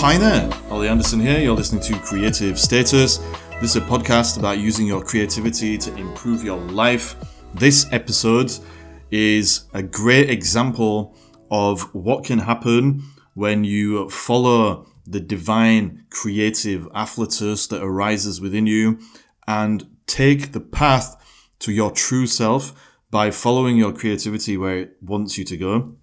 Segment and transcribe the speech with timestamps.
[0.00, 0.50] Hi there.
[0.70, 1.40] Ollie Anderson here.
[1.40, 3.16] You're listening to Creative Status.
[3.62, 7.16] This is a podcast about using your creativity to improve your life.
[7.54, 8.52] This episode
[9.10, 11.16] is a great example
[11.50, 18.98] of what can happen when you follow the divine creative afflatus that arises within you
[19.48, 21.16] and take the path
[21.60, 22.74] to your true self
[23.10, 25.96] by following your creativity where it wants you to go.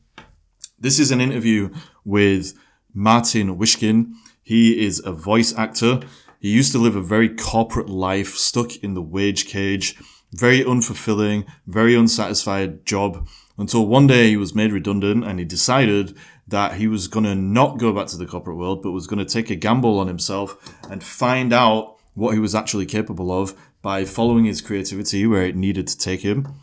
[0.80, 1.70] This is an interview
[2.04, 2.56] with
[2.94, 4.14] Martin Whiskin.
[4.42, 6.02] He is a voice actor.
[6.40, 9.96] He used to live a very corporate life, stuck in the wage cage,
[10.32, 16.18] very unfulfilling, very unsatisfied job until one day he was made redundant and he decided
[16.48, 19.24] that he was going to not go back to the corporate world, but was going
[19.24, 23.56] to take a gamble on himself and find out what he was actually capable of
[23.82, 26.54] by following his creativity where it needed to take him.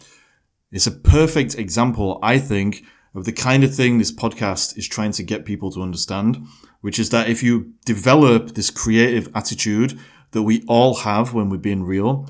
[0.70, 5.12] It's a perfect example, I think, of the kind of thing this podcast is trying
[5.12, 6.46] to get people to understand,
[6.80, 9.98] which is that if you develop this creative attitude
[10.30, 12.28] that we all have when we're being real,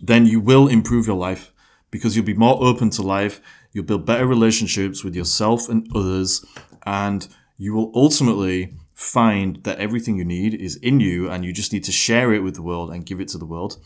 [0.00, 1.52] then you will improve your life
[1.90, 3.40] because you'll be more open to life,
[3.72, 6.44] you'll build better relationships with yourself and others,
[6.84, 11.72] and you will ultimately find that everything you need is in you and you just
[11.72, 13.76] need to share it with the world and give it to the world.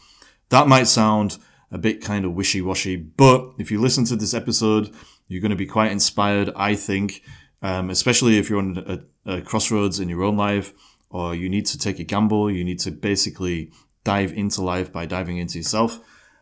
[0.51, 1.39] That might sound
[1.71, 4.95] a bit kind of wishy washy, but if you listen to this episode,
[5.31, 7.23] you're going to be quite inspired, I think,
[7.63, 10.73] um, especially if you're on a, a crossroads in your own life
[11.09, 13.73] or you need to take a gamble, you need to basically
[14.05, 16.01] dive into life by diving into yourself.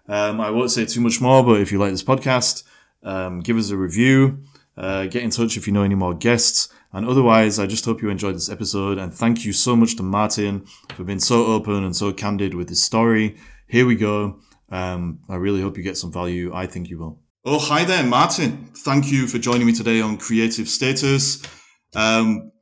[0.09, 2.65] Um, I won't say too much more, but if you like this podcast,
[3.03, 4.43] um, give us a review,
[4.77, 6.69] uh, get in touch if you know any more guests.
[6.93, 8.97] And otherwise, I just hope you enjoyed this episode.
[8.97, 12.71] And thank you so much to Martin for being so open and so candid with
[12.71, 13.37] his story.
[13.67, 14.41] Here we go.
[14.71, 16.55] Um, I really hope you get some value.
[16.55, 17.28] I think you will.
[17.51, 18.69] Oh, hi there, Martin.
[18.75, 21.43] Thank you for joining me today on Creative Status.
[21.97, 22.53] Um,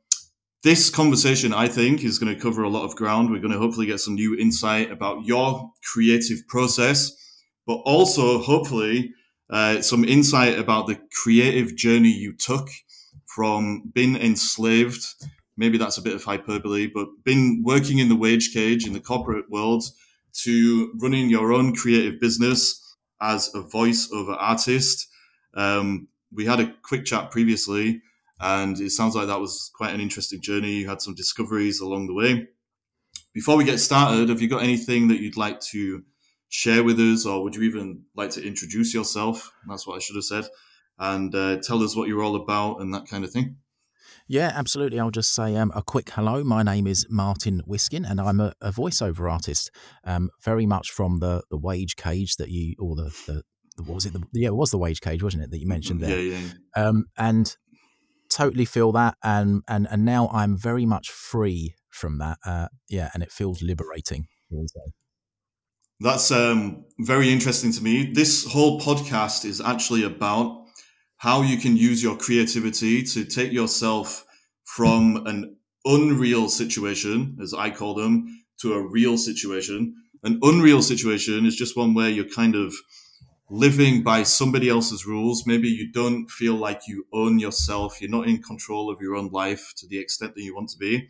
[0.63, 3.29] this conversation, I think, is going to cover a lot of ground.
[3.29, 7.11] We're going to hopefully get some new insight about your creative process,
[7.65, 9.11] but also hopefully
[9.49, 12.69] uh, some insight about the creative journey you took
[13.35, 15.03] from being enslaved.
[15.57, 19.01] Maybe that's a bit of hyperbole, but been working in the wage cage in the
[19.01, 19.83] corporate world
[20.43, 22.86] to running your own creative business
[23.21, 25.07] as a voiceover artist.
[25.53, 28.01] Um, we had a quick chat previously,
[28.39, 30.73] and it sounds like that was quite an interesting journey.
[30.73, 32.47] You had some discoveries along the way.
[33.33, 36.03] Before we get started, have you got anything that you'd like to
[36.49, 39.51] share with us, or would you even like to introduce yourself?
[39.67, 40.47] That's what I should have said,
[40.99, 43.57] and uh, tell us what you're all about and that kind of thing.
[44.27, 44.99] Yeah, absolutely.
[44.99, 46.43] I'll just say um, a quick hello.
[46.43, 49.71] My name is Martin Whiskin, and I'm a, a voiceover artist,
[50.03, 53.43] um, very much from the the wage cage that you, or the, the,
[53.77, 54.11] the what was it?
[54.11, 56.19] The, yeah, it was the wage cage, wasn't it, that you mentioned there?
[56.19, 56.83] Yeah, yeah.
[56.83, 57.55] Um, and
[58.29, 62.37] totally feel that, and and and now I'm very much free from that.
[62.45, 64.27] Uh, yeah, and it feels liberating.
[66.01, 68.11] That's um, very interesting to me.
[68.11, 70.66] This whole podcast is actually about
[71.17, 74.25] how you can use your creativity to take yourself
[74.63, 79.95] from an unreal situation, as I call them, to a real situation.
[80.23, 82.73] An unreal situation is just one where you're kind of
[83.49, 85.45] living by somebody else's rules.
[85.47, 88.01] Maybe you don't feel like you own yourself.
[88.01, 90.77] You're not in control of your own life to the extent that you want to
[90.77, 91.07] be.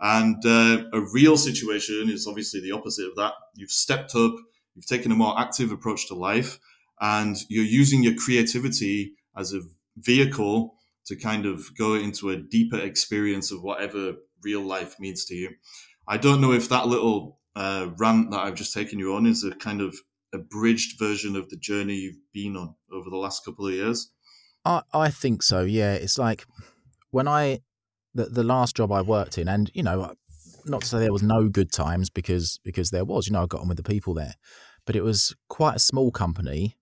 [0.00, 3.32] And uh, a real situation is obviously the opposite of that.
[3.54, 4.34] You've stepped up,
[4.74, 6.58] you've taken a more active approach to life,
[7.00, 9.60] and you're using your creativity as a
[9.96, 10.74] vehicle
[11.06, 15.50] to kind of go into a deeper experience of whatever real life means to you.
[16.08, 19.44] I don't know if that little uh, rant that I've just taken you on is
[19.44, 19.96] a kind of
[20.32, 24.10] abridged version of the journey you've been on over the last couple of years.
[24.64, 25.62] I, I think so.
[25.62, 26.46] Yeah, it's like
[27.10, 27.60] when I
[28.14, 30.14] the the last job I worked in, and you know,
[30.64, 33.26] not to say there was no good times because because there was.
[33.26, 34.34] You know, I got on with the people there,
[34.86, 36.76] but it was quite a small company,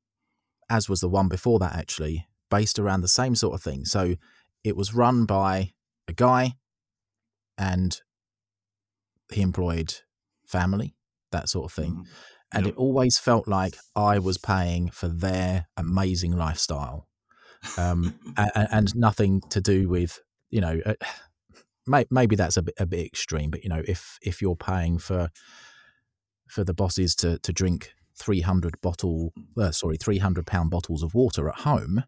[0.68, 3.84] as was the one before that actually, based around the same sort of thing.
[3.84, 4.16] So
[4.64, 5.72] it was run by
[6.08, 6.54] a guy
[7.56, 8.00] and
[9.32, 9.94] he employed
[10.46, 10.94] family,
[11.30, 11.92] that sort of thing.
[11.92, 12.06] Mm.
[12.52, 12.74] And yep.
[12.74, 17.06] it always felt like I was paying for their amazing lifestyle.
[17.78, 20.20] Um, and, and, nothing to do with,
[20.50, 20.94] you know, uh,
[21.86, 24.98] may, maybe that's a bit, a bit extreme, but you know, if, if you're paying
[24.98, 25.28] for,
[26.48, 31.48] for the bosses to, to drink 300 bottle, uh, sorry, 300 pound bottles of water
[31.48, 32.04] at home,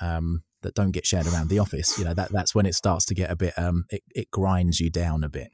[0.00, 1.98] um, that don't get shared around the office.
[1.98, 3.54] You know that that's when it starts to get a bit.
[3.58, 5.50] Um, it, it grinds you down a bit.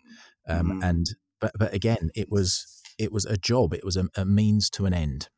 [0.48, 0.84] Um, mm.
[0.84, 1.06] And
[1.40, 3.74] but but again, it was it was a job.
[3.74, 5.28] It was a, a means to an end.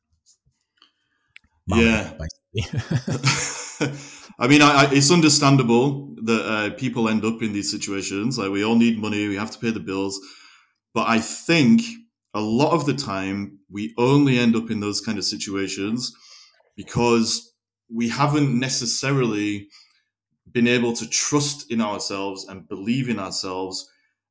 [1.66, 2.12] Yeah,
[4.38, 8.36] I mean, I, I, it's understandable that uh, people end up in these situations.
[8.36, 10.20] Like we all need money, we have to pay the bills,
[10.92, 11.82] but I think
[12.34, 16.12] a lot of the time we only end up in those kind of situations
[16.76, 17.51] because
[17.92, 19.68] we haven't necessarily
[20.50, 23.88] been able to trust in ourselves and believe in ourselves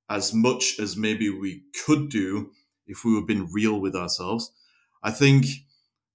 [0.09, 2.51] as much as maybe we could do
[2.87, 4.51] if we were being real with ourselves.
[5.03, 5.45] I think,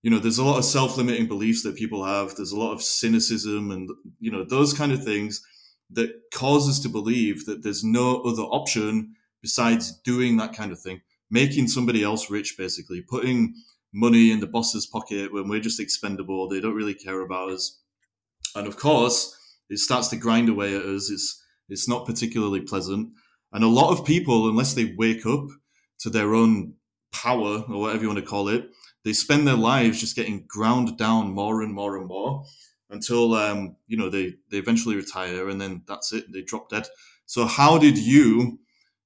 [0.02, 2.36] you know, there's a lot of self limiting beliefs that people have.
[2.36, 3.90] There's a lot of cynicism and,
[4.20, 5.42] you know, those kind of things
[5.90, 10.80] that cause us to believe that there's no other option besides doing that kind of
[10.80, 11.00] thing,
[11.30, 13.54] making somebody else rich, basically, putting
[13.96, 16.48] money in the boss's pocket when we're just expendable.
[16.48, 17.80] They don't really care about us.
[18.54, 19.34] And of course,
[19.70, 21.10] it starts to grind away at us.
[21.10, 23.08] It's, it's not particularly pleasant.
[23.52, 25.46] And a lot of people, unless they wake up
[26.00, 26.74] to their own
[27.10, 28.68] power or whatever you want to call it,
[29.04, 32.44] they spend their lives just getting ground down more and more and more
[32.90, 36.86] until um, you know they they eventually retire and then that's it they drop dead.
[37.24, 38.58] So how did you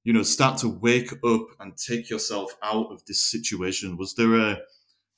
[0.05, 3.97] you know start to wake up and take yourself out of this situation?
[3.97, 4.59] Was there a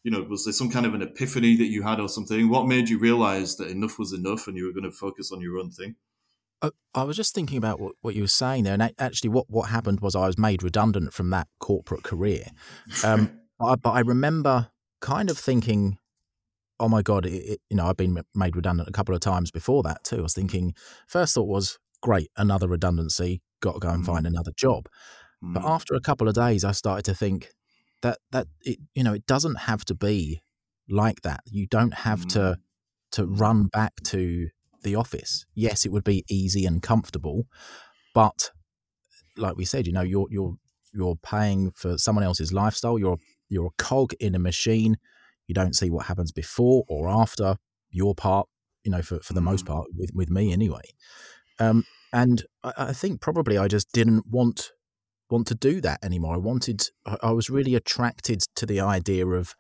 [0.05, 2.49] you know was there some kind of an epiphany that you had or something?
[2.49, 5.41] What made you realize that enough was enough and you were going to focus on
[5.41, 5.97] your own thing?
[6.95, 9.71] I was just thinking about what, what you were saying there, and actually, what, what
[9.71, 12.45] happened was I was made redundant from that corporate career.
[13.05, 14.69] Um, I, but I remember
[15.01, 15.99] kind of thinking,
[16.79, 19.51] "Oh my god!" It, it, you know, I've been made redundant a couple of times
[19.51, 20.19] before that too.
[20.19, 20.75] I was thinking,
[21.09, 23.43] first thought was, "Great, another redundancy.
[23.61, 24.29] Got to go and find mm.
[24.29, 24.89] another job."
[25.43, 25.55] Mm.
[25.55, 27.49] But after a couple of days, I started to think
[28.03, 30.43] that that it, you know, it doesn't have to be
[30.89, 31.41] like that.
[31.47, 32.33] You don't have mm.
[32.33, 32.57] to
[33.13, 34.49] to run back to
[34.83, 35.47] the office.
[35.55, 37.45] Yes, it would be easy and comfortable,
[38.15, 38.51] but
[39.37, 40.55] like we said, you know, you're you're
[40.93, 42.99] you're paying for someone else's lifestyle.
[42.99, 43.19] You're
[43.49, 44.97] you're a cog in a machine.
[45.47, 47.57] You don't see what happens before or after
[47.91, 48.49] your part.
[48.85, 49.75] You know, for for the most mm-hmm.
[49.75, 50.83] part, with with me anyway.
[51.59, 54.73] Um, and I, I think probably I just didn't want
[55.33, 56.35] want to do that anymore.
[56.35, 56.89] I wanted.
[57.05, 59.55] I, was really attracted to the idea of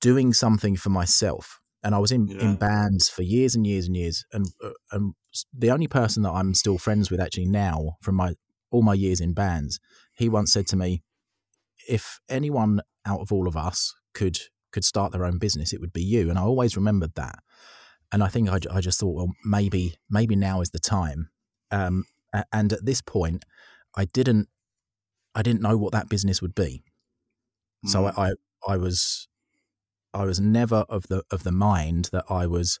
[0.00, 2.40] doing something for myself and I was in, yeah.
[2.40, 4.24] in bands for years and years and years.
[4.32, 5.14] And uh, and
[5.56, 8.34] the only person that I'm still friends with actually now from my
[8.72, 9.78] all my years in bands,
[10.16, 11.02] he once said to me,
[11.88, 14.38] "If anyone out of all of us could
[14.72, 17.38] could start their own business, it would be you." And I always remembered that.
[18.10, 21.30] And I think I, I just thought, well, maybe maybe now is the time.
[21.70, 22.04] Um,
[22.52, 23.44] and at this point,
[23.96, 24.48] I didn't
[25.36, 26.82] I didn't know what that business would be.
[27.84, 27.90] Mm.
[27.90, 28.32] So I
[28.66, 29.28] I was
[30.14, 32.80] I was never of the of the mind that I was,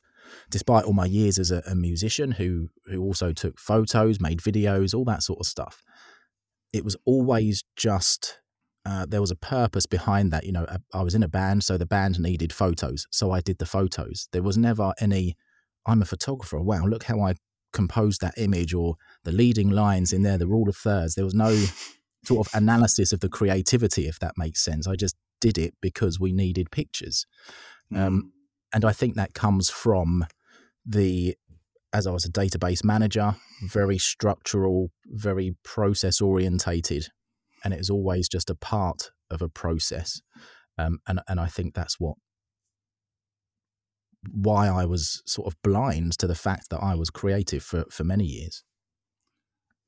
[0.50, 4.94] despite all my years as a, a musician who who also took photos, made videos,
[4.94, 5.82] all that sort of stuff.
[6.72, 8.40] It was always just
[8.86, 10.44] uh, there was a purpose behind that.
[10.44, 13.58] You know, I was in a band, so the band needed photos, so I did
[13.58, 14.28] the photos.
[14.32, 15.36] There was never any.
[15.84, 16.60] I'm a photographer.
[16.60, 17.34] Wow, look how I
[17.72, 21.16] composed that image, or the leading lines in there, the rule of thirds.
[21.16, 21.50] There was no
[22.26, 24.86] sort of analysis of the creativity, if that makes sense.
[24.86, 27.26] I just did it because we needed pictures.
[27.94, 28.06] Um, mm.
[28.06, 28.32] Um,
[28.74, 30.26] and I think that comes from
[30.84, 31.36] the,
[31.92, 37.08] as I was a database manager, very structural, very process orientated.
[37.64, 40.20] And it was always just a part of a process.
[40.78, 42.16] Um, and, and I think that's what
[44.32, 48.04] why I was sort of blind to the fact that I was creative for, for
[48.04, 48.64] many years.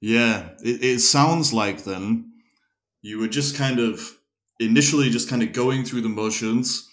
[0.01, 2.33] Yeah, it, it sounds like then
[3.03, 4.19] you were just kind of
[4.61, 6.89] initially just kind of going through the motions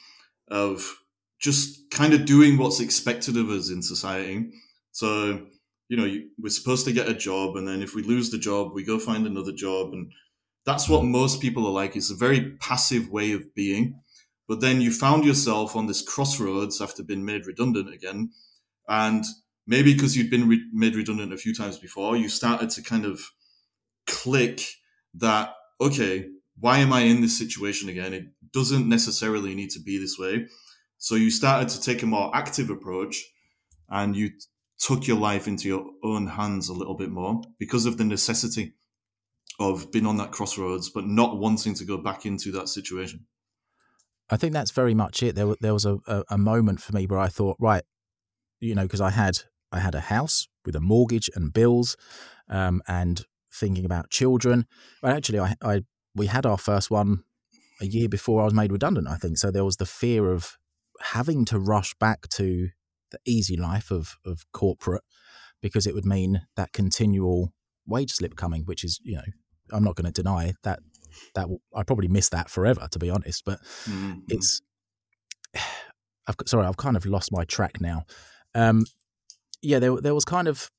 [0.50, 0.97] of
[1.39, 4.51] just kind of doing what's expected of us in society.
[4.91, 5.45] So,
[5.89, 8.74] you know, we're supposed to get a job, and then if we lose the job,
[8.74, 9.93] we go find another job.
[9.93, 10.12] And
[10.65, 11.95] that's what most people are like.
[11.95, 14.01] It's a very passive way of being.
[14.47, 18.31] But then you found yourself on this crossroads after being made redundant again.
[18.88, 19.25] And
[19.67, 23.05] maybe because you'd been re- made redundant a few times before, you started to kind
[23.05, 23.22] of
[24.07, 24.62] click
[25.15, 26.27] that, okay,
[26.60, 28.13] why am I in this situation again?
[28.13, 30.48] It doesn't necessarily need to be this way.
[30.98, 33.24] So you started to take a more active approach
[33.89, 34.31] and you
[34.79, 38.74] took your life into your own hands a little bit more because of the necessity
[39.60, 43.25] of being on that crossroads, but not wanting to go back into that situation.
[44.29, 45.36] I think that's very much it.
[45.36, 47.84] There, there was a, a, a moment for me where I thought, right,
[48.60, 49.39] you know, because I had
[49.72, 51.98] I had a house with a mortgage and bills,
[52.50, 54.65] um, and thinking about children.
[55.03, 55.81] Actually, I, I
[56.15, 57.24] we had our first one
[57.81, 59.38] a year before I was made redundant, I think.
[59.38, 60.57] So there was the fear of
[61.01, 62.69] having to rush back to
[63.12, 65.03] the easy life of, of corporate
[65.62, 67.53] because it would mean that continual
[67.86, 69.24] wage slip coming, which is, you know,
[69.72, 70.79] I'm not going to deny that
[71.34, 73.43] that I probably miss that forever, to be honest.
[73.45, 74.19] But mm-hmm.
[74.29, 74.62] it's
[76.27, 78.05] I've, sorry, I've kind of lost my track now.
[78.55, 78.86] Um,
[79.65, 80.72] yeah, there there was kind of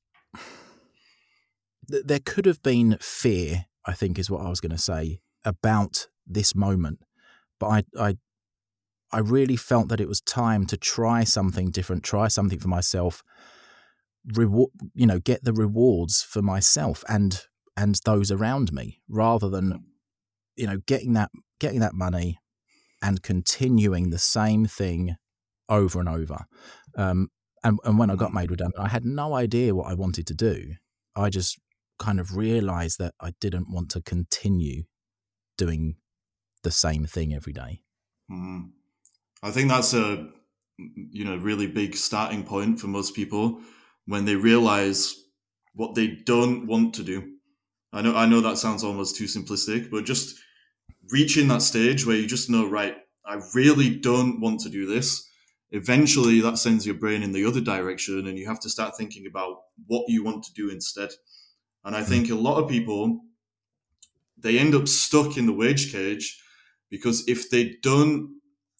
[1.87, 3.65] there could have been fear.
[3.85, 6.99] I think is what I was going to say about this moment,
[7.59, 8.17] but I I
[9.11, 13.23] I really felt that it was time to try something different, try something for myself,
[14.33, 19.85] reward, you know, get the rewards for myself and and those around me, rather than,
[20.55, 21.29] you know, getting that
[21.59, 22.39] getting that money
[23.01, 25.15] and continuing the same thing
[25.69, 26.45] over and over.
[26.97, 27.29] Um,
[27.67, 30.33] and, and when I got made redundant, I had no idea what I wanted to
[30.33, 30.75] do.
[31.15, 31.59] I just
[31.99, 34.83] kind of realized that I didn't want to continue
[35.57, 35.97] doing
[36.63, 37.81] the same thing every day.
[38.31, 38.69] Mm.
[39.43, 40.29] I think that's a
[40.77, 43.61] you know really big starting point for most people
[44.05, 45.15] when they realize
[45.73, 47.33] what they don't want to do.
[47.91, 50.37] I know I know that sounds almost too simplistic, but just
[51.11, 52.95] reaching that stage where you just know right,
[53.25, 55.26] I really don't want to do this.
[55.71, 59.25] Eventually that sends your brain in the other direction and you have to start thinking
[59.27, 61.09] about what you want to do instead.
[61.83, 63.21] And I think a lot of people
[64.37, 66.41] they end up stuck in the wage cage
[66.89, 68.39] because if they don't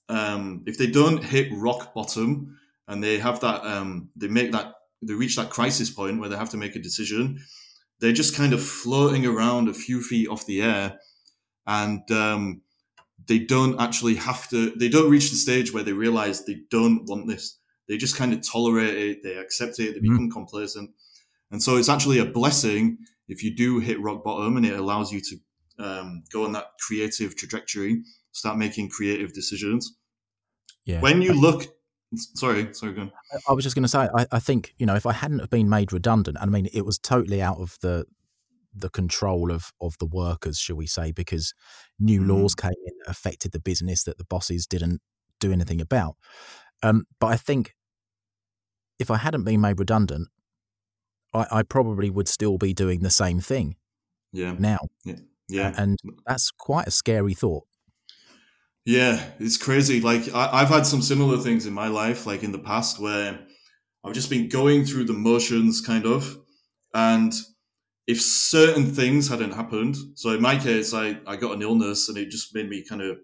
[0.09, 4.73] um, if they don't hit rock bottom and they have that um, they make that
[5.01, 7.39] they reach that crisis point where they have to make a decision
[7.99, 10.99] they're just kind of floating around a few feet off the air
[11.65, 12.61] and um,
[13.27, 17.05] they don't actually have to they don't reach the stage where they realize they don't
[17.05, 20.13] want this they just kind of tolerate it they accept it they mm-hmm.
[20.13, 20.33] become mm.
[20.33, 20.89] complacent
[21.51, 25.11] and so it's actually a blessing if you do hit rock bottom and it allows
[25.11, 25.37] you to
[25.79, 28.01] um, go on that creative trajectory
[28.37, 29.95] start making creative decisions.
[30.85, 31.01] Yeah.
[31.01, 31.65] When you look,
[32.15, 33.11] sorry, sorry, go on.
[33.49, 35.49] I was just going to say, I, I think you know, if I hadn't have
[35.49, 38.05] been made redundant, I mean, it was totally out of the
[38.79, 41.53] the control of of the workers, shall we say, because
[41.99, 42.29] new mm.
[42.29, 45.01] laws came in affected the business that the bosses didn't
[45.39, 46.15] do anything about.
[46.83, 47.73] Um, but I think
[48.99, 50.29] if I hadn't been made redundant,
[51.33, 53.75] I, I probably would still be doing the same thing.
[54.31, 54.55] Yeah.
[54.57, 54.79] Now.
[55.03, 55.15] Yeah.
[55.49, 55.73] Yeah.
[55.77, 57.63] And that's quite a scary thought.
[58.85, 59.99] Yeah, it's crazy.
[59.99, 63.37] Like I, have had some similar things in my life, like in the past, where
[64.03, 66.37] I've just been going through the motions, kind of,
[66.93, 67.33] and
[68.07, 72.17] if certain things hadn't happened, so in my case, I I got an illness and
[72.17, 73.19] it just made me kind of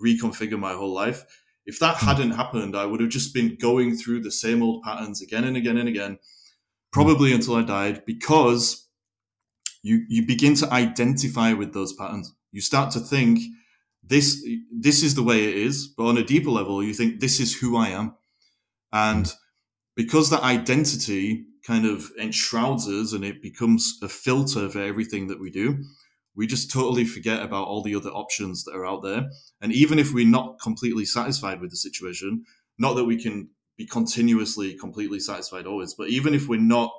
[0.00, 1.24] reconfigure my whole life.
[1.66, 2.06] If that hmm.
[2.06, 5.56] hadn't happened, I would have just been going through the same old patterns again and
[5.56, 6.18] again and again,
[6.92, 8.88] probably until I died, because
[9.82, 12.32] you you begin to identify with those patterns.
[12.52, 13.40] You start to think
[14.10, 17.38] this this is the way it is but on a deeper level you think this
[17.40, 18.14] is who i am
[18.92, 19.34] and
[19.94, 25.40] because that identity kind of enshrouds us and it becomes a filter for everything that
[25.40, 25.82] we do
[26.36, 29.28] we just totally forget about all the other options that are out there
[29.60, 32.44] and even if we're not completely satisfied with the situation
[32.78, 36.90] not that we can be continuously completely satisfied always but even if we're not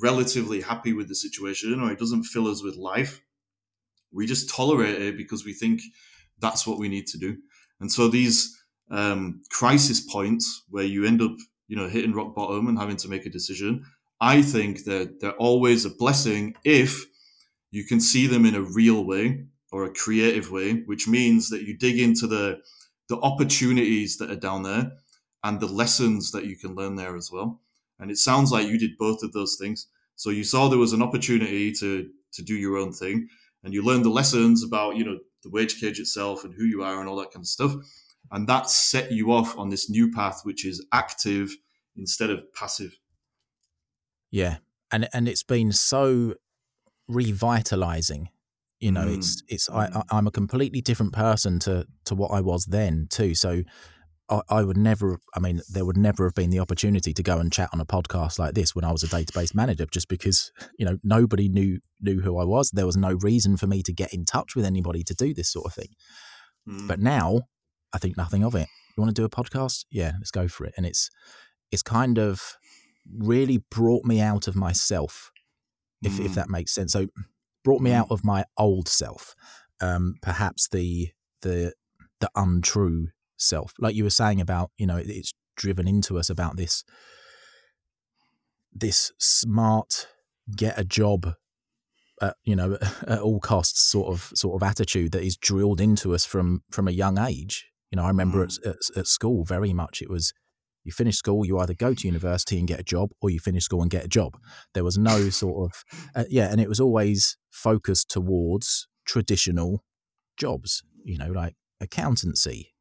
[0.00, 3.20] relatively happy with the situation or it doesn't fill us with life
[4.12, 5.80] we just tolerate it because we think
[6.38, 7.36] that's what we need to do.
[7.80, 8.54] And so these
[8.90, 11.32] um, crisis points where you end up,
[11.72, 13.82] you know, hitting rock bottom and having to make a decision,
[14.20, 17.06] I think that they're always a blessing if
[17.70, 21.62] you can see them in a real way or a creative way, which means that
[21.62, 22.60] you dig into the
[23.08, 24.92] the opportunities that are down there
[25.44, 27.62] and the lessons that you can learn there as well.
[27.98, 29.86] And it sounds like you did both of those things.
[30.14, 33.28] So you saw there was an opportunity to to do your own thing,
[33.64, 36.82] and you learned the lessons about you know the wage cage itself and who you
[36.82, 37.72] are and all that kind of stuff.
[38.32, 41.54] And that set you off on this new path, which is active
[41.96, 42.98] instead of passive.
[44.30, 44.56] Yeah.
[44.90, 46.34] And and it's been so
[47.08, 48.28] revitalizing.
[48.80, 49.18] You know, mm.
[49.18, 50.02] it's it's I, mm.
[50.10, 53.34] I'm a completely different person to to what I was then too.
[53.34, 53.62] So
[54.28, 57.38] I, I would never, I mean, there would never have been the opportunity to go
[57.38, 60.50] and chat on a podcast like this when I was a database manager, just because
[60.78, 62.70] you know nobody knew knew who I was.
[62.70, 65.52] There was no reason for me to get in touch with anybody to do this
[65.52, 65.94] sort of thing.
[66.68, 66.88] Mm.
[66.88, 67.42] But now,
[67.92, 68.68] I think nothing of it.
[68.96, 69.84] You want to do a podcast?
[69.90, 70.74] Yeah, let's go for it.
[70.76, 71.10] And it's
[71.70, 72.56] it's kind of
[73.18, 75.30] really brought me out of myself,
[76.02, 76.24] if mm.
[76.24, 76.92] if that makes sense.
[76.92, 77.08] So
[77.64, 77.94] brought me mm.
[77.94, 79.34] out of my old self,
[79.80, 81.10] um, perhaps the
[81.42, 81.72] the
[82.20, 86.56] the untrue self like you were saying about you know it's driven into us about
[86.56, 86.84] this
[88.72, 90.06] this smart
[90.56, 91.34] get a job
[92.22, 96.14] at, you know at all costs sort of sort of attitude that is drilled into
[96.14, 98.58] us from from a young age you know i remember mm.
[98.66, 100.32] at, at, at school very much it was
[100.84, 103.64] you finish school, you either go to university and get a job, or you finish
[103.64, 104.36] school and get a job.
[104.74, 105.84] There was no sort of
[106.14, 109.84] uh, yeah, and it was always focused towards traditional
[110.36, 110.82] jobs.
[111.04, 112.74] You know, like accountancy,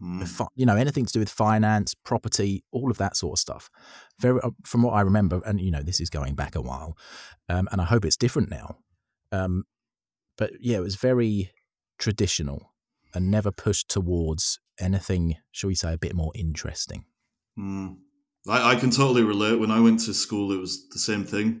[0.00, 0.48] mm.
[0.54, 3.70] you know, anything to do with finance, property, all of that sort of stuff.
[4.18, 6.96] Very, uh, from what I remember, and you know, this is going back a while,
[7.48, 8.78] um, and I hope it's different now.
[9.32, 9.64] Um,
[10.36, 11.50] but yeah, it was very
[11.98, 12.73] traditional
[13.14, 17.04] and never pushed towards anything, shall we say, a bit more interesting.
[17.58, 17.96] Mm.
[18.48, 19.58] I, I, can totally relate.
[19.58, 21.60] When I went to school, it was the same thing.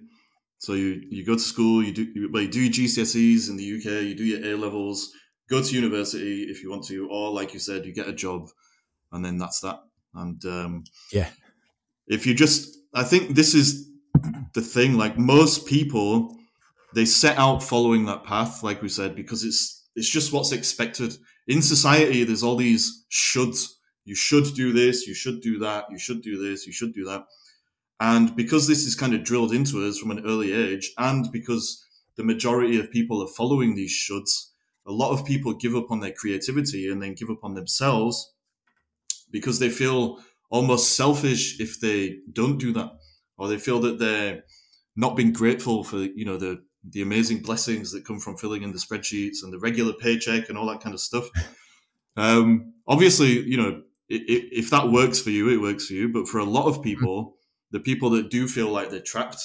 [0.58, 3.56] So you, you go to school, you do you, well, you do your GCSEs in
[3.56, 5.12] the UK, you do your A levels,
[5.48, 8.48] go to university if you want to, or like you said, you get a job,
[9.12, 9.80] and then that's that.
[10.14, 11.28] And um, yeah,
[12.06, 13.90] if you just, I think this is
[14.54, 14.96] the thing.
[14.96, 16.36] Like most people,
[16.94, 21.16] they set out following that path, like we said, because it's it's just what's expected
[21.46, 22.24] in society.
[22.24, 23.68] There's all these shoulds.
[24.04, 25.06] You should do this.
[25.06, 25.86] You should do that.
[25.90, 26.66] You should do this.
[26.66, 27.24] You should do that.
[28.00, 31.84] And because this is kind of drilled into us from an early age, and because
[32.16, 34.50] the majority of people are following these shoulds,
[34.86, 38.32] a lot of people give up on their creativity and then give up on themselves
[39.30, 40.18] because they feel
[40.50, 42.90] almost selfish if they don't do that,
[43.38, 44.44] or they feel that they're
[44.96, 48.72] not being grateful for you know the the amazing blessings that come from filling in
[48.72, 51.28] the spreadsheets and the regular paycheck and all that kind of stuff.
[52.16, 56.08] Um, obviously, you know, if, if that works for you, it works for you.
[56.08, 57.34] But for a lot of people,
[57.72, 59.42] the people that do feel like they're trapped,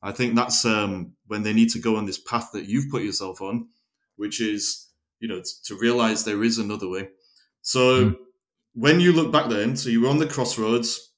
[0.00, 3.02] I think that's um, when they need to go on this path that you've put
[3.02, 3.66] yourself on
[4.16, 4.88] which is
[5.20, 7.08] you know to realize there is another way.
[7.62, 8.16] So mm.
[8.74, 11.12] when you look back then, so you were on the crossroads,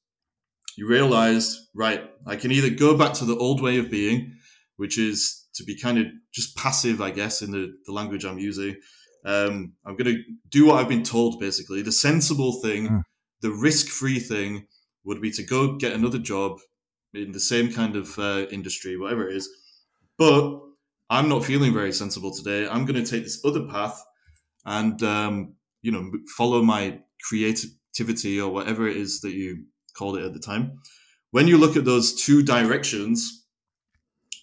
[0.76, 4.36] you realized right, I can either go back to the old way of being,
[4.76, 8.38] which is to be kind of just passive, I guess, in the, the language I'm
[8.38, 8.76] using.
[9.24, 11.82] Um, I'm going to do what I've been told, basically.
[11.82, 13.02] The sensible thing, mm.
[13.40, 14.66] the risk free thing
[15.04, 16.58] would be to go get another job
[17.14, 19.48] in the same kind of uh, industry, whatever it is.
[20.18, 20.60] But
[21.10, 22.68] I'm not feeling very sensible today.
[22.68, 24.00] I'm going to take this other path
[24.64, 29.64] and, um, you know, follow my creativity or whatever it is that you
[29.96, 30.78] called it at the time.
[31.30, 33.45] When you look at those two directions,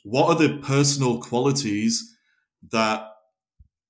[0.04, 2.16] what are the personal qualities
[2.72, 3.08] that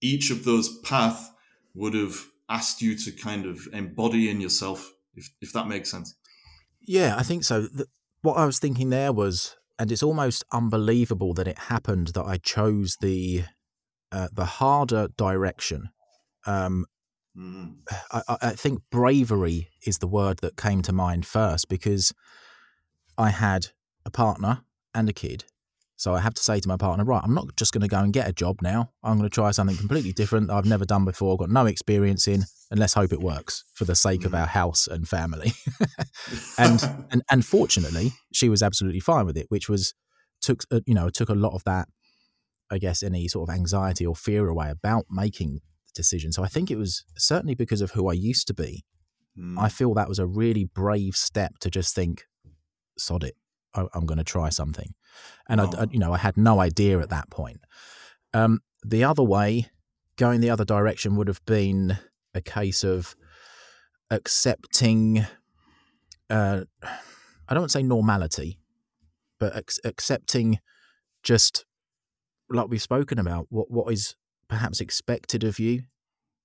[0.01, 1.29] each of those paths
[1.75, 2.15] would have
[2.49, 6.15] asked you to kind of embody in yourself, if, if that makes sense?
[6.81, 7.61] Yeah, I think so.
[7.61, 7.87] The,
[8.21, 12.37] what I was thinking there was and it's almost unbelievable that it happened that I
[12.37, 13.43] chose the
[14.11, 15.89] uh, the harder direction.
[16.45, 16.85] Um,
[17.35, 17.75] mm.
[18.11, 22.13] I, I, think bravery is the word that came to mind first because
[23.17, 23.69] I had
[24.05, 24.61] a partner
[24.93, 25.45] and a kid.
[25.95, 27.99] So I have to say to my partner, right, I'm not just going to go
[27.99, 28.91] and get a job now.
[29.03, 32.43] I'm going to try something completely different I've never done before, got no experience in,
[32.71, 34.25] and let's hope it works for the sake mm.
[34.25, 35.53] of our house and family.
[36.57, 39.93] and, and and fortunately, she was absolutely fine with it, which was
[40.41, 41.87] took uh, you know took a lot of that,
[42.71, 46.31] I guess, any sort of anxiety or fear away about making the decision.
[46.31, 48.83] So I think it was certainly because of who I used to be.
[49.37, 49.59] Mm.
[49.59, 52.25] I feel that was a really brave step to just think,
[52.97, 53.35] sod it,
[53.73, 54.93] I, am going to try something,
[55.47, 55.71] and oh.
[55.77, 57.61] I, I, you know I had no idea at that point.
[58.33, 59.69] Um, the other way,
[60.17, 61.97] going the other direction, would have been
[62.33, 63.15] a case of
[64.09, 65.25] accepting
[66.29, 66.61] uh,
[67.47, 68.57] I don't want to say normality,
[69.39, 70.59] but ac- accepting
[71.21, 71.65] just
[72.49, 74.15] like we've spoken about what what is
[74.47, 75.83] perhaps expected of you.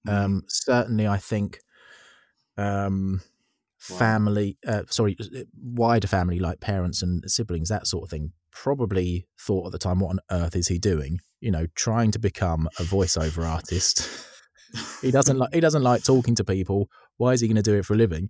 [0.07, 0.11] Mm-hmm.
[0.11, 1.61] Um, certainly, I think
[2.57, 3.23] um,
[3.79, 9.27] family, uh, sorry, uh, wider family like parents and siblings, that sort of thing, probably
[9.41, 12.69] thought at the time, "What on earth is he doing?" You know, trying to become
[12.79, 14.09] a voiceover artist.
[15.03, 16.89] he doesn't like he doesn't like talking to people.
[17.17, 18.29] Why is he going to do it for a living?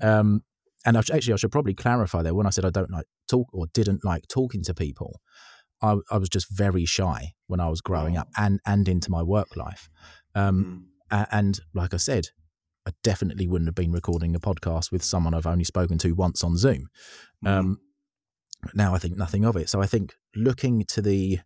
[0.00, 0.42] Um,
[0.84, 2.34] and actually, I should probably clarify there.
[2.34, 5.20] When I said I don't like talk or didn't like talking to people,
[5.82, 9.22] I, I was just very shy when I was growing up and and into my
[9.22, 9.88] work life.
[10.34, 11.26] Um, mm.
[11.30, 12.28] And like I said,
[12.86, 16.44] I definitely wouldn't have been recording a podcast with someone I've only spoken to once
[16.44, 16.88] on Zoom.
[17.44, 17.76] Mm.
[18.74, 19.68] Now I think nothing of it.
[19.68, 21.40] So I think looking to the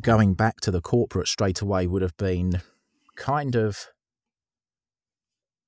[0.00, 2.60] going back to the corporate straight away would have been
[3.16, 3.86] kind of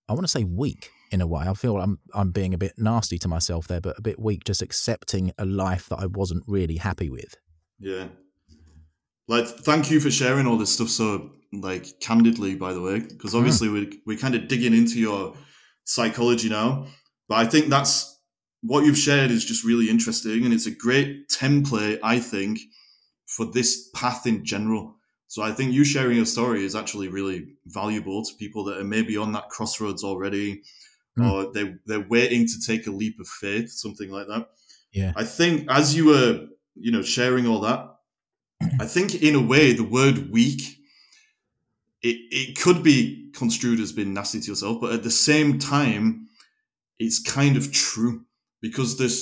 [0.09, 1.47] I want to say weak in a way.
[1.47, 4.45] I feel I'm I'm being a bit nasty to myself there, but a bit weak,
[4.45, 7.37] just accepting a life that I wasn't really happy with.
[7.79, 8.09] Yeah.
[9.27, 13.33] Like, thank you for sharing all this stuff so like candidly, by the way, because
[13.33, 13.39] mm.
[13.39, 13.73] obviously mm.
[13.73, 15.35] we're we're kind of digging into your
[15.85, 16.87] psychology now.
[17.29, 18.14] But I think that's
[18.67, 22.59] what you've shared is just really interesting, and it's a great template, I think,
[23.27, 24.97] for this path in general.
[25.29, 28.85] So I think you sharing your story is actually really valuable to people that are
[28.85, 30.63] maybe on that crossroads already,
[31.19, 31.31] mm.
[31.31, 34.49] or they they're waiting to take a leap of faith, something like that.
[34.93, 35.13] Yeah.
[35.17, 37.97] I think as you were, you know, sharing all that,
[38.81, 40.79] I think in a way the word weak
[42.05, 46.29] it, it could be construed as being nasty to yourself, but at the same time,
[46.99, 48.25] it's kind of true
[48.65, 49.21] because there's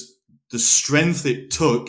[0.53, 1.89] the strength it took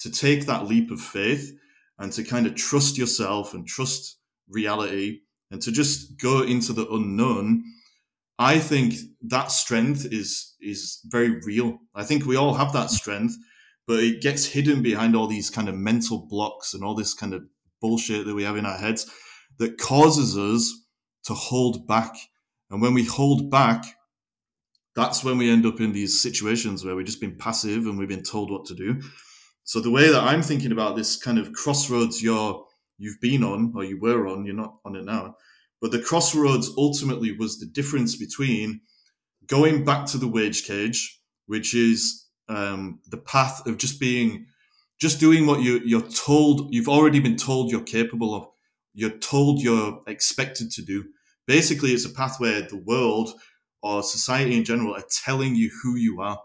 [0.00, 1.52] to take that leap of faith
[1.98, 5.20] and to kind of trust yourself and trust reality
[5.52, 7.62] and to just go into the unknown
[8.38, 11.78] i think that strength is is very real.
[11.94, 13.36] I think we all have that strength
[13.86, 17.34] but it gets hidden behind all these kind of mental blocks and all this kind
[17.34, 17.42] of
[17.80, 19.10] bullshit that we have in our heads
[19.58, 20.72] that causes us
[21.24, 22.14] to hold back.
[22.70, 23.84] And when we hold back
[24.96, 28.08] that's when we end up in these situations where we've just been passive and we've
[28.08, 29.00] been told what to do
[29.64, 32.64] so the way that i'm thinking about this kind of crossroads you're
[32.98, 35.34] you've been on or you were on you're not on it now
[35.80, 38.80] but the crossroads ultimately was the difference between
[39.46, 44.46] going back to the wage cage, which is um, the path of just being,
[45.00, 48.46] just doing what you, you're told, you've already been told you're capable of,
[48.92, 51.04] you're told you're expected to do.
[51.46, 53.30] Basically, it's a path where the world
[53.82, 56.40] or society in general are telling you who you are.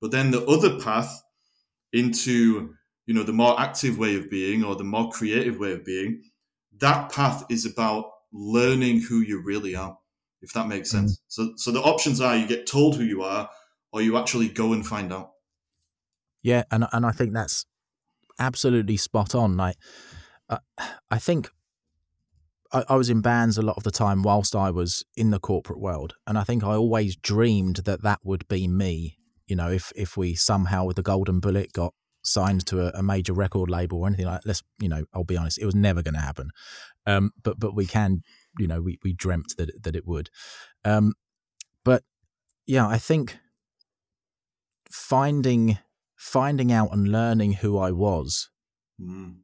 [0.00, 1.22] But then the other path
[1.92, 2.74] into,
[3.06, 6.22] you know, the more active way of being or the more creative way of being,
[6.78, 9.96] that path is about learning who you really are,
[10.42, 11.16] if that makes sense.
[11.16, 11.20] Mm.
[11.28, 13.48] So, so the options are you get told who you are,
[13.92, 15.30] or you actually go and find out.
[16.42, 17.64] Yeah, and and I think that's
[18.38, 19.56] absolutely spot on.
[19.56, 19.76] Like,
[20.50, 20.58] uh,
[21.10, 21.48] I think
[22.74, 25.38] I, I was in bands a lot of the time whilst I was in the
[25.38, 29.16] corporate world, and I think I always dreamed that that would be me.
[29.46, 33.02] You know, if if we somehow with the golden bullet got signed to a, a,
[33.02, 34.48] major record label or anything like that.
[34.48, 36.48] let's you know i'll be honest it was never going to happen
[37.06, 38.22] um, but but we can
[38.58, 40.30] you know we, we dreamt that that it would
[40.86, 41.12] um,
[41.84, 42.02] but
[42.66, 43.36] yeah i think
[44.90, 45.76] finding
[46.16, 48.48] finding out and learning who i was
[48.98, 49.34] mm.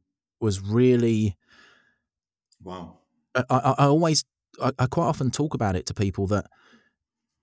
[0.41, 1.37] was really
[2.63, 3.00] wow
[3.35, 4.25] i, I, I always
[4.61, 6.47] I, I quite often talk about it to people that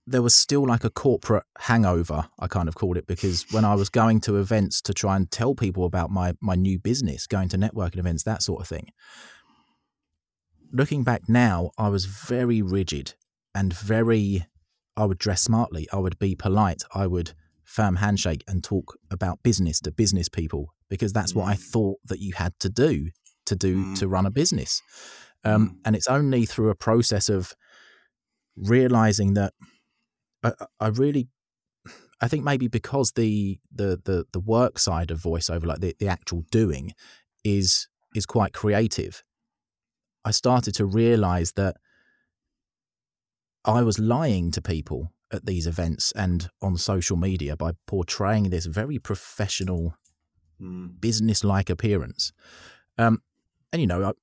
[0.08, 3.74] there was still like a corporate hangover, I kind of called it, because when I
[3.74, 7.50] was going to events to try and tell people about my my new business, going
[7.50, 8.88] to networking events, that sort of thing.
[10.72, 13.14] Looking back now, I was very rigid
[13.54, 14.46] and very
[14.96, 19.42] I would dress smartly, I would be polite, I would firm handshake and talk about
[19.42, 21.60] business to business people because that's what I mm.
[21.60, 23.10] thought that you had to do
[23.44, 23.98] to do mm.
[23.98, 24.82] to run a business.
[25.44, 25.76] Um, mm.
[25.84, 27.54] And it's only through a process of
[28.56, 29.52] realizing that
[30.42, 31.28] I, I really
[32.20, 36.08] I think maybe because the, the the the work side of voiceover, like the, the
[36.08, 36.92] actual doing,
[37.44, 39.22] is is quite creative.
[40.24, 41.76] I started to realize that
[43.64, 48.66] I was lying to people at these events and on social media by portraying this
[48.66, 49.94] very professional,
[50.60, 51.00] mm.
[51.00, 52.32] business-like appearance.
[52.96, 53.22] Um,
[53.72, 54.14] and you know,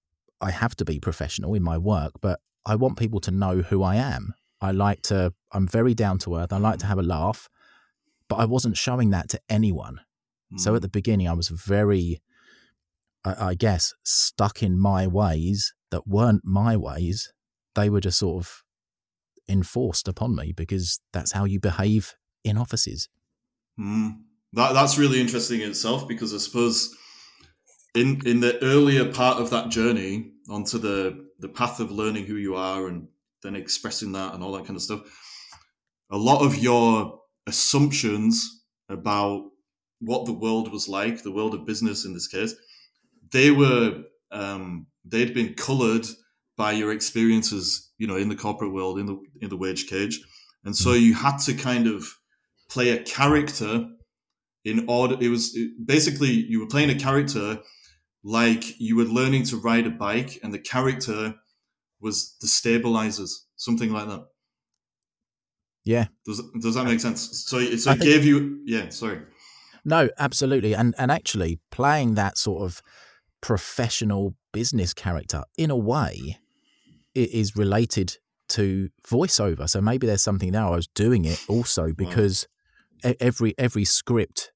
[0.42, 3.84] I, have to be professional in my work, but I want people to know who
[3.84, 4.34] I am.
[4.62, 6.54] I like to, I'm very down to earth.
[6.54, 7.50] I like to have a laugh,
[8.28, 10.02] but I wasn't showing that to anyone.
[10.54, 10.60] Mm.
[10.60, 12.22] So at the beginning, I was very,
[13.24, 17.32] I, I guess, stuck in my ways that weren't my ways.
[17.76, 18.64] They were just sort of
[19.48, 23.10] enforced upon me because that's how you behave in offices.
[23.80, 24.22] Mm.
[24.54, 26.96] That that's really interesting in itself because I suppose
[27.96, 32.36] in in the earlier part of that journey onto the the path of learning who
[32.36, 33.08] you are and
[33.44, 35.02] then expressing that and all that kind of stuff.
[36.12, 39.50] A lot of your assumptions about
[40.00, 42.54] what the world was like, the world of business in this case,
[43.32, 46.06] they were um, they'd been coloured
[46.58, 50.22] by your experiences, you know, in the corporate world, in the in the wage cage,
[50.64, 51.02] and so mm.
[51.02, 52.06] you had to kind of
[52.70, 53.88] play a character
[54.64, 55.16] in order.
[55.20, 57.60] It was basically you were playing a character
[58.26, 61.36] like you were learning to ride a bike, and the character
[62.02, 64.26] was the stabilizers, something like that.
[65.86, 66.08] Yeah.
[66.26, 67.46] Does does that make sense?
[67.48, 69.22] So, so it gave you yeah, sorry.
[69.86, 70.74] No, absolutely.
[70.74, 72.82] And and actually playing that sort of
[73.42, 76.40] professional business character in a way
[77.14, 78.18] it is related
[78.50, 79.70] to voiceover.
[79.70, 80.64] So maybe there's something there.
[80.64, 82.48] I was doing it also because
[83.04, 83.14] wow.
[83.20, 84.52] every every script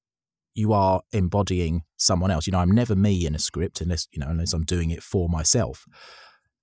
[0.60, 2.46] you are embodying someone else.
[2.46, 5.02] You know, I'm never me in a script unless you know unless I'm doing it
[5.02, 5.86] for myself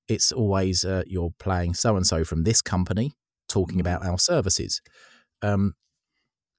[0.08, 3.14] it's always uh, you're playing so and so from this company
[3.48, 4.08] talking about mm.
[4.08, 4.82] our services.
[5.42, 5.74] Um,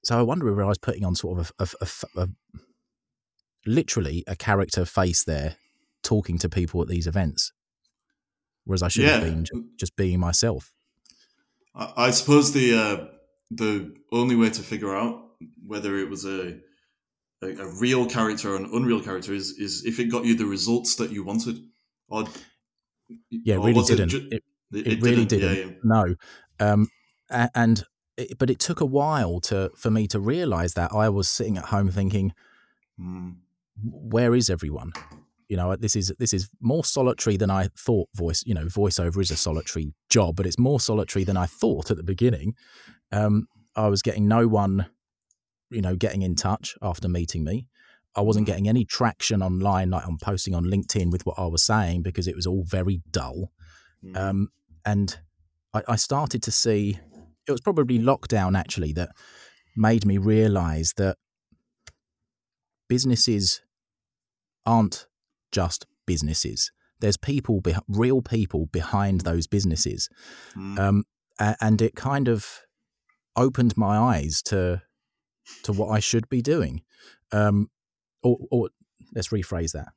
[0.03, 2.27] so I wonder if I was putting on sort of a, a, a, a,
[3.65, 5.57] literally a character face there,
[6.03, 7.51] talking to people at these events,
[8.63, 9.19] whereas I should yeah.
[9.19, 9.45] have been
[9.77, 10.73] just being myself.
[11.75, 13.05] I suppose the uh,
[13.51, 15.23] the only way to figure out
[15.65, 16.59] whether it was a,
[17.41, 20.45] a, a real character or an unreal character is is if it got you the
[20.45, 21.59] results that you wanted,
[22.09, 22.25] or
[23.29, 24.13] Yeah, it really didn't.
[24.13, 25.55] It, it, it, it really didn't.
[25.55, 25.71] Yeah, yeah.
[25.83, 26.15] No,
[26.59, 26.89] um,
[27.55, 27.83] and
[28.37, 31.65] but it took a while to for me to realize that I was sitting at
[31.65, 32.33] home thinking,
[32.99, 33.35] mm.
[33.83, 34.91] where is everyone?
[35.47, 38.09] You know, this is this is more solitary than I thought.
[38.13, 41.89] Voice, you know, voiceover is a solitary job, but it's more solitary than I thought
[41.89, 42.53] at the beginning.
[43.11, 44.87] Um, I was getting no one,
[45.69, 47.67] you know, getting in touch after meeting me.
[48.15, 48.47] I wasn't mm.
[48.47, 52.27] getting any traction online, like I'm posting on LinkedIn with what I was saying because
[52.27, 53.51] it was all very dull.
[54.03, 54.17] Mm.
[54.17, 54.49] Um,
[54.85, 55.17] and
[55.73, 56.99] I, I started to see
[57.47, 59.09] it was probably lockdown actually that
[59.75, 61.17] made me realize that
[62.87, 63.61] businesses
[64.65, 65.07] aren't
[65.51, 66.71] just businesses.
[66.99, 70.09] There's people, real people behind those businesses,
[70.55, 70.77] mm.
[70.77, 71.05] um,
[71.39, 72.61] and it kind of
[73.35, 74.81] opened my eyes to
[75.63, 76.81] to what I should be doing.
[77.31, 77.69] Um,
[78.23, 78.69] or, or
[79.13, 79.89] let's rephrase that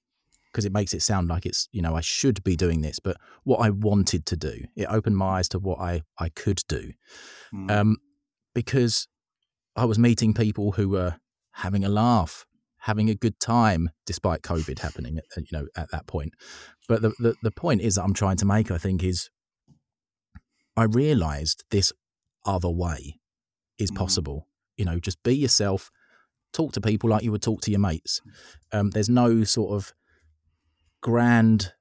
[0.52, 3.16] because it makes it sound like it's you know I should be doing this, but
[3.44, 4.64] what I wanted to do.
[4.76, 6.92] It opened my eyes to what I I could do,
[7.52, 7.70] mm.
[7.70, 7.96] um,
[8.54, 9.08] because
[9.76, 11.16] I was meeting people who were
[11.52, 12.46] having a laugh,
[12.80, 15.18] having a good time, despite COVID happening.
[15.36, 16.34] At, you know at that point,
[16.88, 19.30] but the, the the point is that I'm trying to make, I think, is
[20.76, 21.92] I realised this
[22.44, 23.20] other way
[23.78, 23.96] is mm.
[23.96, 24.48] possible.
[24.76, 25.90] You know, just be yourself.
[26.52, 28.20] Talk to people like you would talk to your mates.
[28.72, 29.94] Um, there's no sort of
[31.00, 31.72] grand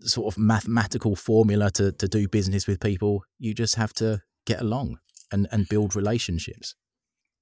[0.00, 3.24] sort of mathematical formula to, to do business with people.
[3.38, 4.98] You just have to get along
[5.30, 6.74] and, and build relationships.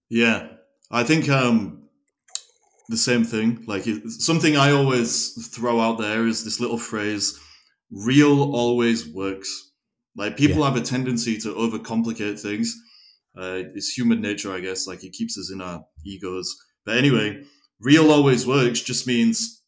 [0.09, 0.49] Yeah.
[0.91, 1.89] I think um,
[2.89, 3.65] the same thing.
[3.67, 7.39] Like something I always throw out there is this little phrase
[7.91, 9.73] real always works.
[10.17, 10.67] Like people yeah.
[10.67, 12.77] have a tendency to overcomplicate things.
[13.37, 14.87] Uh, it's human nature, I guess.
[14.87, 16.57] Like it keeps us in our egos.
[16.85, 17.43] But anyway,
[17.81, 19.63] real always works just means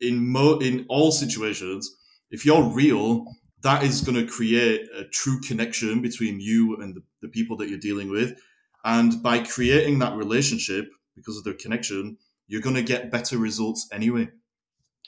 [0.00, 1.90] in mo in all situations,
[2.30, 3.24] if you're real,
[3.62, 7.68] that is going to create a true connection between you and the, the people that
[7.68, 8.38] you're dealing with.
[8.84, 12.16] And by creating that relationship, because of the connection,
[12.48, 14.28] you're going to get better results anyway.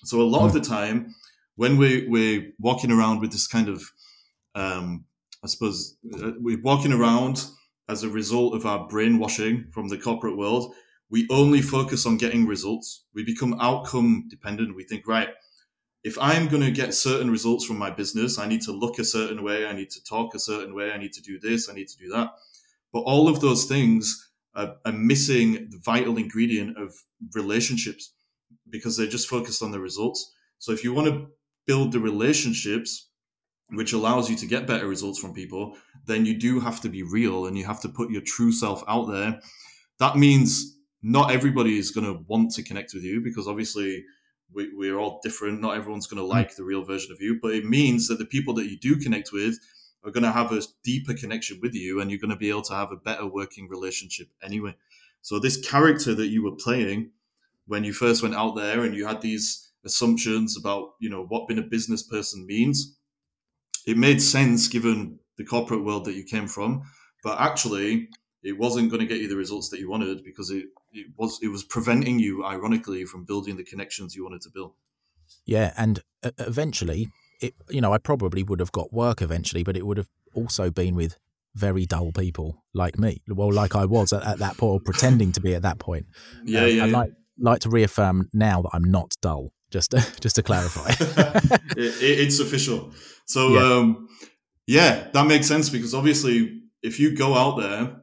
[0.05, 1.15] So a lot of the time,
[1.57, 3.83] when we we're walking around with this kind of,
[4.55, 5.05] um,
[5.43, 7.45] I suppose, uh, we're walking around
[7.89, 10.75] as a result of our brainwashing from the corporate world,
[11.11, 13.05] we only focus on getting results.
[13.15, 14.75] We become outcome dependent.
[14.75, 15.29] We think, right,
[16.05, 19.05] if I'm going to get certain results from my business, I need to look a
[19.05, 21.75] certain way, I need to talk a certain way, I need to do this, I
[21.75, 22.31] need to do that.
[22.93, 26.95] But all of those things are, are missing the vital ingredient of
[27.35, 28.13] relationships
[28.69, 30.33] because they're just focused on the results.
[30.59, 31.27] So if you want to
[31.67, 33.11] build the relationships,
[33.73, 37.03] which allows you to get better results from people, then you do have to be
[37.03, 39.41] real and you have to put your true self out there.
[39.99, 44.05] That means not everybody is going to want to connect with you because obviously
[44.53, 45.61] we, we're all different.
[45.61, 46.31] Not everyone's going to hmm.
[46.31, 48.97] like the real version of you, but it means that the people that you do
[48.97, 49.59] connect with
[50.05, 52.63] are going to have a deeper connection with you and you're going to be able
[52.63, 54.75] to have a better working relationship anyway.
[55.23, 57.11] So, this character that you were playing
[57.67, 61.47] when you first went out there and you had these assumptions about, you know, what
[61.47, 62.97] being a business person means,
[63.87, 66.83] it made sense given the corporate world that you came from.
[67.25, 68.09] But actually,
[68.43, 71.39] it wasn't going to get you the results that you wanted because it, it was
[71.43, 74.73] it was preventing you ironically from building the connections you wanted to build
[75.47, 77.09] yeah and uh, eventually
[77.41, 80.71] it you know i probably would have got work eventually but it would have also
[80.71, 81.17] been with
[81.55, 85.33] very dull people like me well like i was at, at that point or pretending
[85.33, 86.07] to be at that point
[86.45, 86.99] yeah, um, yeah, i yeah.
[86.99, 90.89] like like to reaffirm now that i'm not dull just to, just to clarify
[91.77, 92.93] it, it, it's official
[93.27, 93.79] so yeah.
[93.79, 94.09] um
[94.67, 98.03] yeah that makes sense because obviously if you go out there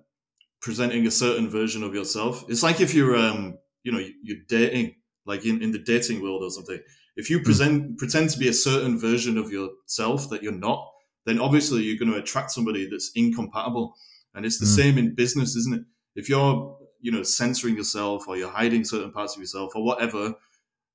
[0.62, 2.44] presenting a certain version of yourself.
[2.50, 6.44] It's like if you're, um, you know, you're dating, like in, in the dating world
[6.44, 6.80] or something.
[7.16, 7.46] If you hmm.
[7.46, 10.86] present pretend to be a certain version of yourself that you're not,
[11.26, 13.96] then obviously you're going to attract somebody that's incompatible.
[14.34, 14.76] And it's the mm.
[14.76, 15.82] same in business, isn't it?
[16.16, 20.34] If you're, you know, censoring yourself or you're hiding certain parts of yourself or whatever,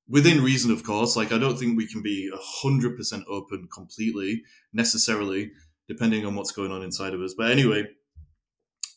[0.09, 1.17] within reason, of course.
[1.17, 5.51] Like I don't think we can be hundred percent open completely necessarily,
[5.89, 7.35] depending on what's going on inside of us.
[7.37, 7.85] But anyway,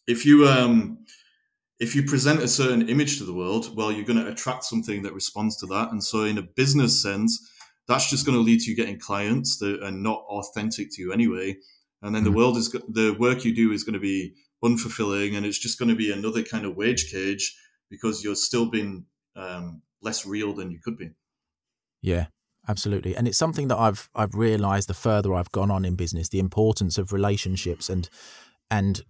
[0.08, 1.00] if you um,
[1.80, 5.04] if you present a certain image to the world, well, you're going to attract something
[5.04, 5.91] that responds to that.
[5.91, 7.52] And so, in a business sense,
[7.88, 11.13] that's just going to lead to you getting clients that are not authentic to you
[11.13, 11.58] anyway.
[12.02, 12.32] And then mm-hmm.
[12.32, 15.78] the world is the work you do is going to be unfulfilling, and it's just
[15.78, 17.56] going to be another kind of wage cage
[17.89, 21.12] because you're still being um, less real than you could be.
[22.01, 22.27] Yeah,
[22.69, 26.27] absolutely and it's something that i've i've realized the further i've gone on in business
[26.27, 28.10] the importance of relationships and
[28.69, 29.03] and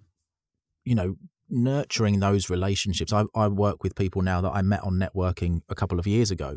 [0.87, 1.15] you know,
[1.49, 3.11] nurturing those relationships.
[3.11, 6.31] I, I work with people now that I met on networking a couple of years
[6.31, 6.55] ago.